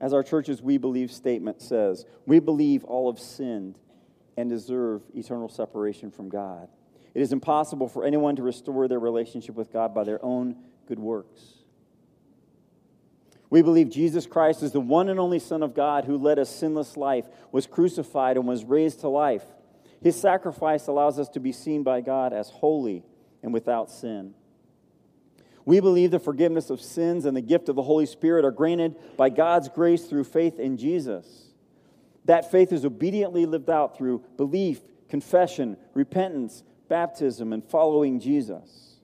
As 0.00 0.12
our 0.12 0.22
church's 0.22 0.62
We 0.62 0.78
Believe 0.78 1.10
statement 1.10 1.60
says, 1.60 2.06
we 2.26 2.38
believe 2.38 2.84
all 2.84 3.10
have 3.10 3.20
sinned 3.20 3.76
and 4.36 4.48
deserve 4.48 5.02
eternal 5.14 5.48
separation 5.48 6.10
from 6.10 6.28
God. 6.28 6.68
It 7.14 7.20
is 7.20 7.32
impossible 7.32 7.88
for 7.88 8.04
anyone 8.04 8.36
to 8.36 8.42
restore 8.42 8.88
their 8.88 8.98
relationship 8.98 9.54
with 9.54 9.72
God 9.72 9.94
by 9.94 10.04
their 10.04 10.24
own 10.24 10.56
good 10.86 10.98
works. 10.98 11.40
We 13.50 13.60
believe 13.60 13.90
Jesus 13.90 14.24
Christ 14.24 14.62
is 14.62 14.72
the 14.72 14.80
one 14.80 15.10
and 15.10 15.20
only 15.20 15.38
Son 15.38 15.62
of 15.62 15.74
God 15.74 16.06
who 16.06 16.16
led 16.16 16.38
a 16.38 16.46
sinless 16.46 16.96
life, 16.96 17.26
was 17.50 17.66
crucified, 17.66 18.38
and 18.38 18.46
was 18.46 18.64
raised 18.64 19.00
to 19.00 19.08
life. 19.08 19.44
His 20.00 20.18
sacrifice 20.18 20.86
allows 20.86 21.18
us 21.18 21.28
to 21.30 21.40
be 21.40 21.52
seen 21.52 21.82
by 21.82 22.00
God 22.00 22.32
as 22.32 22.48
holy 22.48 23.04
and 23.42 23.52
without 23.52 23.90
sin. 23.90 24.32
We 25.66 25.80
believe 25.80 26.10
the 26.10 26.18
forgiveness 26.18 26.70
of 26.70 26.80
sins 26.80 27.24
and 27.24 27.36
the 27.36 27.42
gift 27.42 27.68
of 27.68 27.76
the 27.76 27.82
Holy 27.82 28.06
Spirit 28.06 28.44
are 28.44 28.50
granted 28.50 28.96
by 29.16 29.28
God's 29.28 29.68
grace 29.68 30.06
through 30.06 30.24
faith 30.24 30.58
in 30.58 30.76
Jesus. 30.76 31.51
That 32.24 32.50
faith 32.50 32.72
is 32.72 32.84
obediently 32.84 33.46
lived 33.46 33.70
out 33.70 33.96
through 33.96 34.24
belief, 34.36 34.80
confession, 35.08 35.76
repentance, 35.94 36.62
baptism, 36.88 37.52
and 37.52 37.64
following 37.64 38.20
Jesus. 38.20 38.96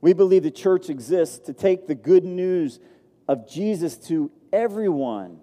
We 0.00 0.12
believe 0.12 0.42
the 0.42 0.50
church 0.50 0.88
exists 0.88 1.38
to 1.46 1.52
take 1.52 1.86
the 1.86 1.94
good 1.94 2.24
news 2.24 2.80
of 3.28 3.48
Jesus 3.48 3.96
to 4.08 4.30
everyone 4.52 5.40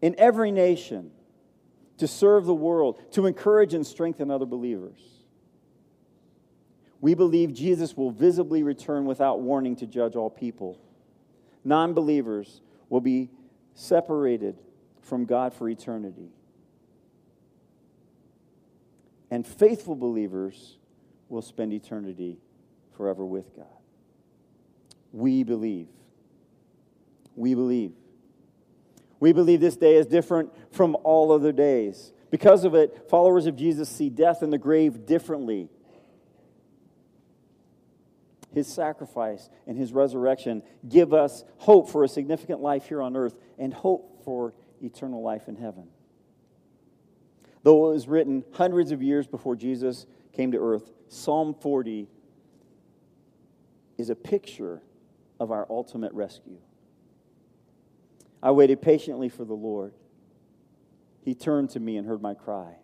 in 0.00 0.14
every 0.18 0.50
nation, 0.50 1.10
to 1.98 2.06
serve 2.06 2.44
the 2.44 2.54
world, 2.54 3.00
to 3.12 3.26
encourage 3.26 3.74
and 3.74 3.86
strengthen 3.86 4.30
other 4.30 4.46
believers. 4.46 4.98
We 7.00 7.14
believe 7.14 7.52
Jesus 7.52 7.96
will 7.96 8.10
visibly 8.10 8.62
return 8.62 9.04
without 9.04 9.40
warning 9.40 9.76
to 9.76 9.86
judge 9.86 10.16
all 10.16 10.30
people. 10.30 10.78
Non 11.64 11.94
believers 11.94 12.60
will 12.88 13.00
be 13.00 13.30
separated 13.74 14.56
from 15.06 15.24
God 15.24 15.54
for 15.54 15.68
eternity. 15.68 16.30
And 19.30 19.46
faithful 19.46 19.96
believers 19.96 20.76
will 21.28 21.42
spend 21.42 21.72
eternity 21.72 22.38
forever 22.96 23.24
with 23.24 23.54
God. 23.56 23.66
We 25.12 25.42
believe. 25.42 25.88
We 27.34 27.54
believe. 27.54 27.92
We 29.18 29.32
believe 29.32 29.60
this 29.60 29.76
day 29.76 29.96
is 29.96 30.06
different 30.06 30.50
from 30.72 30.96
all 31.02 31.32
other 31.32 31.52
days. 31.52 32.12
Because 32.30 32.64
of 32.64 32.74
it, 32.74 33.08
followers 33.08 33.46
of 33.46 33.56
Jesus 33.56 33.88
see 33.88 34.10
death 34.10 34.42
and 34.42 34.52
the 34.52 34.58
grave 34.58 35.06
differently. 35.06 35.68
His 38.52 38.66
sacrifice 38.66 39.48
and 39.66 39.76
his 39.76 39.92
resurrection 39.92 40.62
give 40.88 41.12
us 41.12 41.44
hope 41.58 41.90
for 41.90 42.04
a 42.04 42.08
significant 42.08 42.60
life 42.60 42.88
here 42.88 43.02
on 43.02 43.16
earth 43.16 43.34
and 43.58 43.72
hope 43.72 44.24
for 44.24 44.54
eternal 44.82 45.22
life 45.22 45.48
in 45.48 45.56
heaven. 45.56 45.88
Though 47.62 47.90
it 47.90 47.94
was 47.94 48.06
written 48.06 48.44
hundreds 48.52 48.92
of 48.92 49.02
years 49.02 49.26
before 49.26 49.56
Jesus 49.56 50.06
came 50.32 50.52
to 50.52 50.58
earth, 50.58 50.92
Psalm 51.08 51.54
40 51.60 52.08
is 53.98 54.10
a 54.10 54.14
picture 54.14 54.82
of 55.40 55.50
our 55.50 55.66
ultimate 55.68 56.12
rescue. 56.12 56.58
I 58.42 58.50
waited 58.52 58.82
patiently 58.82 59.28
for 59.28 59.44
the 59.44 59.54
Lord. 59.54 59.94
He 61.22 61.34
turned 61.34 61.70
to 61.70 61.80
me 61.80 61.96
and 61.96 62.06
heard 62.06 62.22
my 62.22 62.34
cry. 62.34 62.76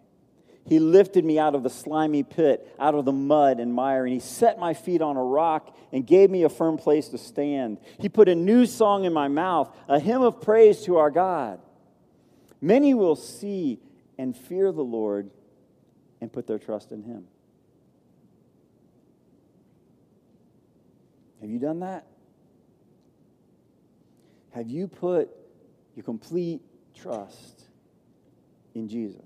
He 0.66 0.78
lifted 0.78 1.24
me 1.24 1.38
out 1.38 1.54
of 1.54 1.62
the 1.62 1.70
slimy 1.70 2.22
pit, 2.22 2.74
out 2.78 2.94
of 2.94 3.04
the 3.04 3.12
mud 3.12 3.58
and 3.58 3.74
mire, 3.74 4.04
and 4.04 4.12
He 4.12 4.20
set 4.20 4.58
my 4.58 4.74
feet 4.74 5.02
on 5.02 5.16
a 5.16 5.22
rock 5.22 5.76
and 5.92 6.06
gave 6.06 6.30
me 6.30 6.44
a 6.44 6.48
firm 6.48 6.76
place 6.76 7.08
to 7.08 7.18
stand. 7.18 7.78
He 7.98 8.08
put 8.08 8.28
a 8.28 8.34
new 8.34 8.66
song 8.66 9.04
in 9.04 9.12
my 9.12 9.28
mouth, 9.28 9.74
a 9.88 9.98
hymn 9.98 10.22
of 10.22 10.40
praise 10.40 10.82
to 10.82 10.96
our 10.98 11.10
God. 11.10 11.60
Many 12.62 12.94
will 12.94 13.16
see 13.16 13.80
and 14.16 14.36
fear 14.36 14.70
the 14.70 14.84
Lord 14.84 15.30
and 16.20 16.32
put 16.32 16.46
their 16.46 16.60
trust 16.60 16.92
in 16.92 17.02
Him. 17.02 17.24
Have 21.40 21.50
you 21.50 21.58
done 21.58 21.80
that? 21.80 22.06
Have 24.52 24.70
you 24.70 24.86
put 24.86 25.28
your 25.96 26.04
complete 26.04 26.60
trust 26.94 27.64
in 28.76 28.88
Jesus? 28.88 29.24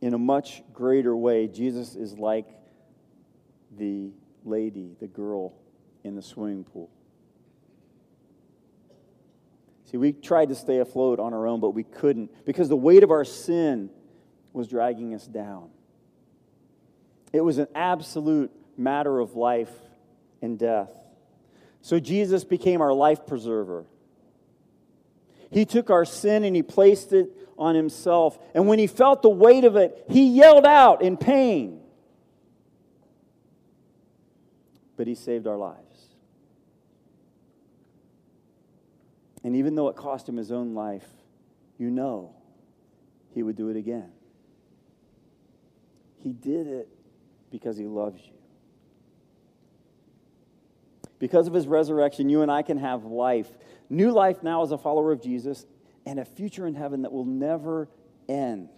In 0.00 0.14
a 0.14 0.18
much 0.18 0.62
greater 0.72 1.14
way, 1.14 1.46
Jesus 1.46 1.94
is 1.94 2.18
like 2.18 2.48
the 3.76 4.12
lady, 4.44 4.96
the 4.98 5.08
girl 5.08 5.52
in 6.04 6.14
the 6.14 6.22
swimming 6.22 6.64
pool. 6.64 6.90
See, 9.84 9.96
we 9.96 10.12
tried 10.12 10.48
to 10.48 10.54
stay 10.54 10.78
afloat 10.78 11.20
on 11.20 11.34
our 11.34 11.46
own, 11.46 11.60
but 11.60 11.70
we 11.70 11.84
couldn't 11.84 12.44
because 12.44 12.68
the 12.68 12.76
weight 12.76 13.02
of 13.02 13.10
our 13.10 13.24
sin 13.24 13.90
was 14.52 14.68
dragging 14.68 15.14
us 15.14 15.26
down. 15.26 15.70
It 17.32 17.40
was 17.42 17.58
an 17.58 17.68
absolute 17.74 18.50
matter 18.76 19.18
of 19.18 19.34
life 19.34 19.72
and 20.40 20.58
death. 20.58 20.90
So 21.82 22.00
Jesus 22.00 22.44
became 22.44 22.80
our 22.80 22.92
life 22.92 23.26
preserver. 23.26 23.84
He 25.50 25.64
took 25.64 25.90
our 25.90 26.04
sin 26.04 26.44
and 26.44 26.56
he 26.56 26.62
placed 26.62 27.12
it 27.12 27.30
on 27.58 27.74
himself. 27.74 28.38
And 28.54 28.66
when 28.66 28.78
he 28.78 28.86
felt 28.86 29.22
the 29.22 29.28
weight 29.28 29.64
of 29.64 29.76
it, 29.76 30.04
he 30.08 30.28
yelled 30.28 30.64
out 30.64 31.02
in 31.02 31.16
pain. 31.16 31.80
But 34.96 35.06
he 35.06 35.14
saved 35.14 35.46
our 35.46 35.56
lives. 35.56 35.93
And 39.44 39.54
even 39.56 39.74
though 39.74 39.88
it 39.88 39.96
cost 39.96 40.28
him 40.28 40.36
his 40.36 40.50
own 40.50 40.74
life, 40.74 41.06
you 41.78 41.90
know 41.90 42.34
he 43.34 43.42
would 43.42 43.56
do 43.56 43.68
it 43.68 43.76
again. 43.76 44.10
He 46.16 46.32
did 46.32 46.66
it 46.66 46.88
because 47.50 47.76
he 47.76 47.86
loves 47.86 48.22
you. 48.24 48.32
Because 51.18 51.46
of 51.46 51.52
his 51.52 51.66
resurrection, 51.66 52.28
you 52.28 52.42
and 52.42 52.50
I 52.50 52.62
can 52.62 52.78
have 52.78 53.04
life. 53.04 53.48
New 53.90 54.10
life 54.10 54.42
now 54.42 54.62
as 54.62 54.72
a 54.72 54.78
follower 54.78 55.12
of 55.12 55.22
Jesus, 55.22 55.66
and 56.06 56.18
a 56.18 56.24
future 56.24 56.66
in 56.66 56.74
heaven 56.74 57.02
that 57.02 57.12
will 57.12 57.24
never 57.24 57.88
end. 58.28 58.68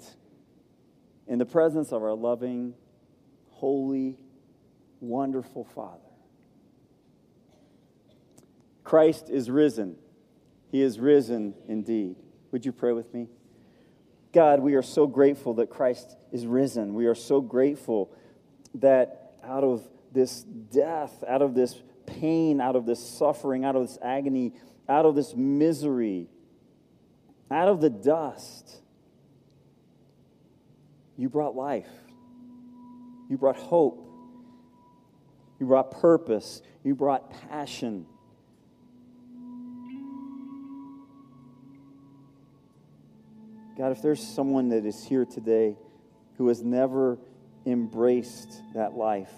In 1.29 1.39
the 1.39 1.47
presence 1.47 1.93
of 1.93 2.03
our 2.03 2.15
loving, 2.15 2.75
holy, 3.51 4.17
wonderful 5.01 5.65
Father. 5.65 6.01
Christ 8.85 9.29
is 9.29 9.51
risen. 9.51 9.97
He 10.77 10.83
is 10.83 11.01
risen 11.01 11.55
indeed. 11.69 12.17
Would 12.53 12.67
you 12.67 12.71
pray 12.71 12.93
with 12.93 13.15
me? 13.15 13.29
God, 14.31 14.61
we 14.61 14.75
are 14.75 14.83
so 14.83 15.07
grateful 15.07 15.55
that 15.55 15.71
Christ 15.71 16.19
is 16.31 16.47
risen. 16.47 16.93
We 16.93 17.07
are 17.07 17.15
so 17.15 17.41
grateful 17.41 18.13
that 18.75 19.33
out 19.43 19.65
of 19.65 19.89
this 20.13 20.43
death, 20.43 21.25
out 21.27 21.41
of 21.41 21.55
this 21.55 21.81
pain, 22.05 22.61
out 22.61 22.77
of 22.77 22.85
this 22.85 23.03
suffering, 23.03 23.65
out 23.65 23.75
of 23.75 23.89
this 23.89 23.97
agony, 24.03 24.53
out 24.87 25.07
of 25.07 25.15
this 25.15 25.35
misery, 25.35 26.29
out 27.51 27.69
of 27.69 27.81
the 27.81 27.89
dust, 27.89 28.83
you 31.17 31.31
brought 31.31 31.57
life. 31.57 31.89
You 33.31 33.39
brought 33.39 33.57
hope. 33.57 34.07
You 35.59 35.65
brought 35.65 36.03
purpose. 36.03 36.61
You 36.85 36.95
brought 36.95 37.31
passion. 37.49 38.05
God, 43.77 43.93
if 43.93 44.01
there's 44.01 44.27
someone 44.27 44.71
that 44.71 44.87
is 44.87 45.05
here 45.05 45.27
today 45.27 45.77
who 46.39 46.49
has 46.49 46.63
never 46.63 47.19
embraced 47.67 48.63
that 48.75 48.95
life, 48.95 49.31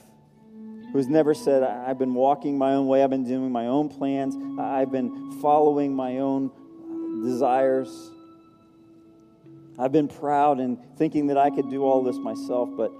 who 0.92 0.96
has 0.96 1.08
never 1.08 1.34
said, 1.34 1.64
I've 1.64 1.98
been 1.98 2.14
walking 2.14 2.56
my 2.56 2.74
own 2.74 2.86
way, 2.86 3.02
I've 3.02 3.10
been 3.10 3.26
doing 3.26 3.50
my 3.50 3.66
own 3.66 3.88
plans, 3.88 4.36
I've 4.60 4.92
been 4.92 5.40
following 5.40 5.92
my 5.94 6.18
own 6.18 6.52
desires, 7.24 8.10
I've 9.76 9.92
been 9.92 10.08
proud 10.08 10.60
and 10.60 10.78
thinking 10.96 11.28
that 11.28 11.36
I 11.36 11.50
could 11.50 11.68
do 11.68 11.84
all 11.84 12.04
this 12.04 12.16
myself, 12.16 12.68
but 12.76 12.92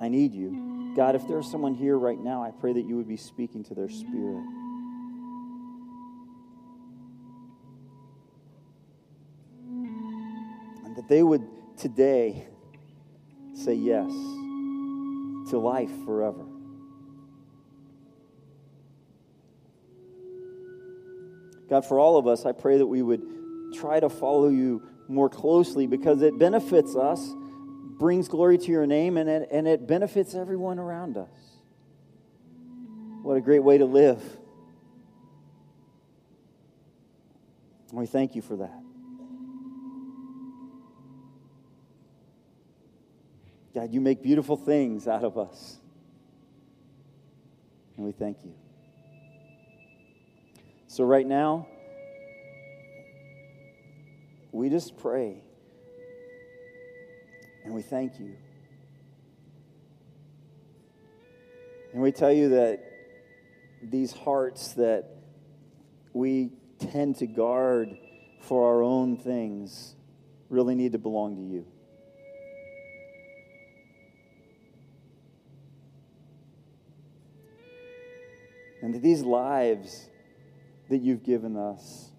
I 0.00 0.08
need 0.08 0.34
you. 0.34 0.92
God, 0.94 1.16
if 1.16 1.26
there's 1.26 1.50
someone 1.50 1.74
here 1.74 1.98
right 1.98 2.18
now, 2.18 2.44
I 2.44 2.52
pray 2.52 2.72
that 2.72 2.84
you 2.84 2.96
would 2.96 3.08
be 3.08 3.16
speaking 3.16 3.64
to 3.64 3.74
their 3.74 3.88
spirit. 3.88 4.44
They 11.08 11.22
would 11.22 11.46
today 11.78 12.46
say 13.54 13.74
yes 13.74 14.10
to 15.50 15.58
life 15.58 15.90
forever. 16.04 16.44
God, 21.68 21.84
for 21.84 21.98
all 21.98 22.16
of 22.16 22.26
us, 22.26 22.46
I 22.46 22.52
pray 22.52 22.78
that 22.78 22.86
we 22.86 23.02
would 23.02 23.22
try 23.74 24.00
to 24.00 24.08
follow 24.08 24.48
you 24.48 24.82
more 25.08 25.28
closely 25.28 25.86
because 25.86 26.22
it 26.22 26.38
benefits 26.38 26.96
us, 26.96 27.34
brings 27.98 28.28
glory 28.28 28.58
to 28.58 28.70
your 28.70 28.86
name, 28.86 29.16
and 29.16 29.28
it, 29.28 29.48
and 29.50 29.66
it 29.68 29.86
benefits 29.86 30.34
everyone 30.34 30.78
around 30.78 31.16
us. 31.16 31.28
What 33.22 33.36
a 33.36 33.40
great 33.40 33.62
way 33.62 33.78
to 33.78 33.84
live. 33.84 34.22
We 37.92 38.06
thank 38.06 38.34
you 38.34 38.42
for 38.42 38.56
that. 38.56 38.87
God, 43.74 43.92
you 43.92 44.00
make 44.00 44.22
beautiful 44.22 44.56
things 44.56 45.06
out 45.06 45.24
of 45.24 45.38
us. 45.38 45.78
And 47.96 48.06
we 48.06 48.12
thank 48.12 48.44
you. 48.44 48.54
So, 50.86 51.04
right 51.04 51.26
now, 51.26 51.66
we 54.52 54.70
just 54.70 54.96
pray 54.96 55.42
and 57.64 57.74
we 57.74 57.82
thank 57.82 58.18
you. 58.18 58.34
And 61.92 62.02
we 62.02 62.12
tell 62.12 62.32
you 62.32 62.50
that 62.50 62.82
these 63.82 64.12
hearts 64.12 64.72
that 64.74 65.10
we 66.12 66.50
tend 66.78 67.16
to 67.16 67.26
guard 67.26 67.96
for 68.40 68.74
our 68.74 68.82
own 68.82 69.16
things 69.16 69.94
really 70.48 70.74
need 70.74 70.92
to 70.92 70.98
belong 70.98 71.36
to 71.36 71.42
you. 71.42 71.66
And 78.88 78.94
that 78.94 79.02
these 79.02 79.20
lives 79.20 80.08
that 80.88 81.02
you've 81.02 81.22
given 81.22 81.58
us 81.58 82.10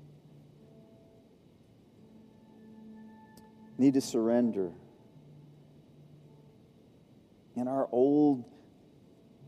need 3.79 3.95
to 3.95 4.01
surrender. 4.01 4.69
And 7.55 7.67
our 7.67 7.89
old, 7.91 8.45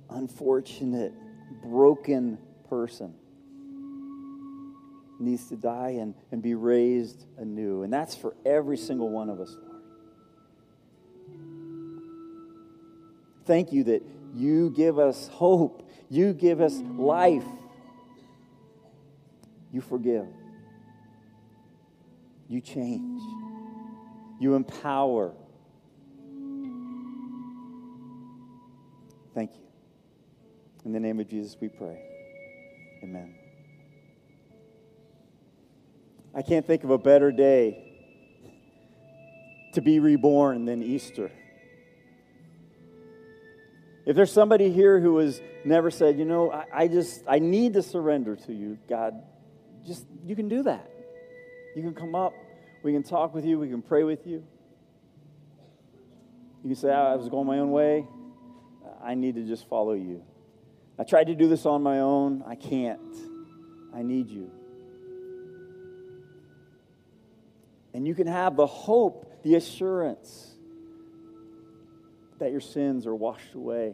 unfortunate, 0.09 1.13
broken 1.61 2.39
person 2.67 3.13
needs 5.19 5.47
to 5.49 5.55
die 5.55 5.97
and, 5.99 6.15
and 6.31 6.41
be 6.41 6.55
raised 6.55 7.23
anew. 7.37 7.83
And 7.83 7.93
that's 7.93 8.15
for 8.15 8.33
every 8.43 8.77
single 8.77 9.09
one 9.09 9.29
of 9.29 9.39
us, 9.39 9.55
Lord. 9.61 9.83
Thank 13.45 13.71
you 13.71 13.83
that 13.83 14.01
you 14.33 14.69
give 14.71 14.99
us 14.99 15.27
hope, 15.27 15.89
you 16.09 16.33
give 16.33 16.61
us 16.61 16.75
life, 16.97 17.45
you 19.71 19.81
forgive, 19.81 20.27
you 22.47 22.61
change, 22.61 23.21
you 24.39 24.55
empower. 24.55 25.33
Thank 29.33 29.53
you. 29.53 29.61
In 30.83 30.91
the 30.91 30.99
name 30.99 31.19
of 31.19 31.29
Jesus, 31.29 31.55
we 31.59 31.69
pray. 31.69 32.01
Amen. 33.03 33.35
I 36.33 36.41
can't 36.41 36.65
think 36.65 36.83
of 36.83 36.89
a 36.89 36.97
better 36.97 37.31
day 37.31 37.87
to 39.73 39.81
be 39.81 39.99
reborn 39.99 40.65
than 40.65 40.81
Easter. 40.81 41.31
If 44.05 44.15
there's 44.15 44.31
somebody 44.31 44.71
here 44.71 44.99
who 44.99 45.17
has 45.17 45.41
never 45.63 45.91
said, 45.91 46.17
you 46.17 46.25
know, 46.25 46.51
I, 46.51 46.65
I, 46.73 46.87
just, 46.87 47.23
I 47.27 47.39
need 47.39 47.73
to 47.73 47.83
surrender 47.83 48.35
to 48.35 48.53
you, 48.53 48.77
God, 48.89 49.21
just, 49.85 50.05
you 50.25 50.35
can 50.35 50.49
do 50.49 50.63
that. 50.63 50.89
You 51.75 51.83
can 51.83 51.93
come 51.93 52.15
up, 52.15 52.33
we 52.83 52.93
can 52.93 53.03
talk 53.03 53.33
with 53.33 53.45
you, 53.45 53.59
we 53.59 53.69
can 53.69 53.81
pray 53.81 54.03
with 54.03 54.25
you. 54.25 54.43
You 56.63 56.69
can 56.69 56.75
say, 56.75 56.91
ah, 56.91 57.13
I 57.13 57.15
was 57.15 57.29
going 57.29 57.47
my 57.47 57.59
own 57.59 57.71
way. 57.71 58.05
I 59.03 59.15
need 59.15 59.35
to 59.35 59.43
just 59.43 59.67
follow 59.67 59.93
you. 59.93 60.23
I 60.99 61.03
tried 61.03 61.27
to 61.27 61.35
do 61.35 61.47
this 61.47 61.65
on 61.65 61.81
my 61.81 61.99
own. 61.99 62.43
I 62.45 62.55
can't. 62.55 62.99
I 63.93 64.03
need 64.03 64.29
you. 64.29 64.51
And 67.93 68.07
you 68.07 68.13
can 68.13 68.27
have 68.27 68.55
the 68.55 68.67
hope, 68.67 69.41
the 69.43 69.55
assurance 69.55 70.50
that 72.41 72.51
your 72.51 72.59
sins 72.59 73.05
are 73.05 73.13
washed 73.13 73.53
away. 73.53 73.93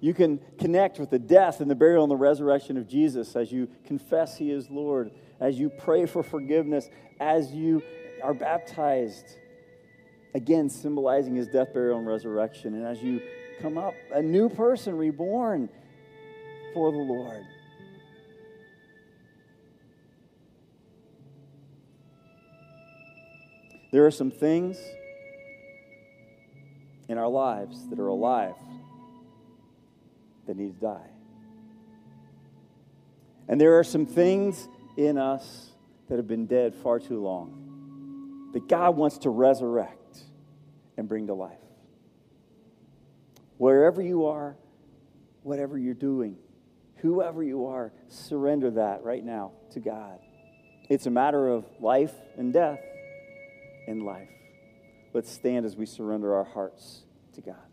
You 0.00 0.14
can 0.14 0.40
connect 0.56 1.00
with 1.00 1.10
the 1.10 1.18
death 1.18 1.60
and 1.60 1.68
the 1.68 1.74
burial 1.74 2.04
and 2.04 2.10
the 2.10 2.16
resurrection 2.16 2.76
of 2.76 2.88
Jesus 2.88 3.34
as 3.34 3.50
you 3.50 3.68
confess 3.84 4.38
He 4.38 4.52
is 4.52 4.70
Lord, 4.70 5.10
as 5.40 5.58
you 5.58 5.68
pray 5.68 6.06
for 6.06 6.22
forgiveness, 6.22 6.88
as 7.18 7.52
you 7.52 7.82
are 8.22 8.32
baptized. 8.32 9.26
Again, 10.32 10.70
symbolizing 10.70 11.34
His 11.34 11.48
death, 11.48 11.74
burial, 11.74 11.98
and 11.98 12.06
resurrection. 12.06 12.74
And 12.74 12.86
as 12.86 13.02
you 13.02 13.20
come 13.60 13.76
up, 13.76 13.94
a 14.14 14.22
new 14.22 14.48
person 14.48 14.96
reborn 14.96 15.68
for 16.72 16.92
the 16.92 16.98
Lord. 16.98 17.44
There 23.92 24.06
are 24.06 24.12
some 24.12 24.30
things 24.30 24.78
in 27.10 27.18
our 27.18 27.28
lives 27.28 27.88
that 27.88 27.98
are 27.98 28.06
alive 28.06 28.54
that 30.46 30.56
need 30.56 30.72
to 30.76 30.80
die. 30.80 31.10
And 33.48 33.60
there 33.60 33.80
are 33.80 33.84
some 33.84 34.06
things 34.06 34.68
in 34.96 35.18
us 35.18 35.70
that 36.08 36.18
have 36.18 36.28
been 36.28 36.46
dead 36.46 36.72
far 36.72 37.00
too 37.00 37.20
long 37.20 38.50
that 38.52 38.68
God 38.68 38.96
wants 38.96 39.18
to 39.18 39.30
resurrect 39.30 40.20
and 40.96 41.08
bring 41.08 41.26
to 41.26 41.34
life. 41.34 41.58
Wherever 43.58 44.00
you 44.00 44.26
are, 44.26 44.56
whatever 45.42 45.76
you're 45.76 45.94
doing, 45.94 46.36
whoever 46.98 47.42
you 47.42 47.66
are, 47.66 47.92
surrender 48.08 48.70
that 48.70 49.02
right 49.02 49.24
now 49.24 49.50
to 49.72 49.80
God. 49.80 50.20
It's 50.88 51.06
a 51.06 51.10
matter 51.10 51.48
of 51.48 51.64
life 51.80 52.14
and 52.36 52.52
death 52.52 52.80
in 53.88 54.04
life. 54.04 54.28
Let's 55.12 55.30
stand 55.30 55.66
as 55.66 55.76
we 55.76 55.86
surrender 55.86 56.34
our 56.34 56.44
hearts 56.44 57.02
to 57.34 57.40
God. 57.40 57.69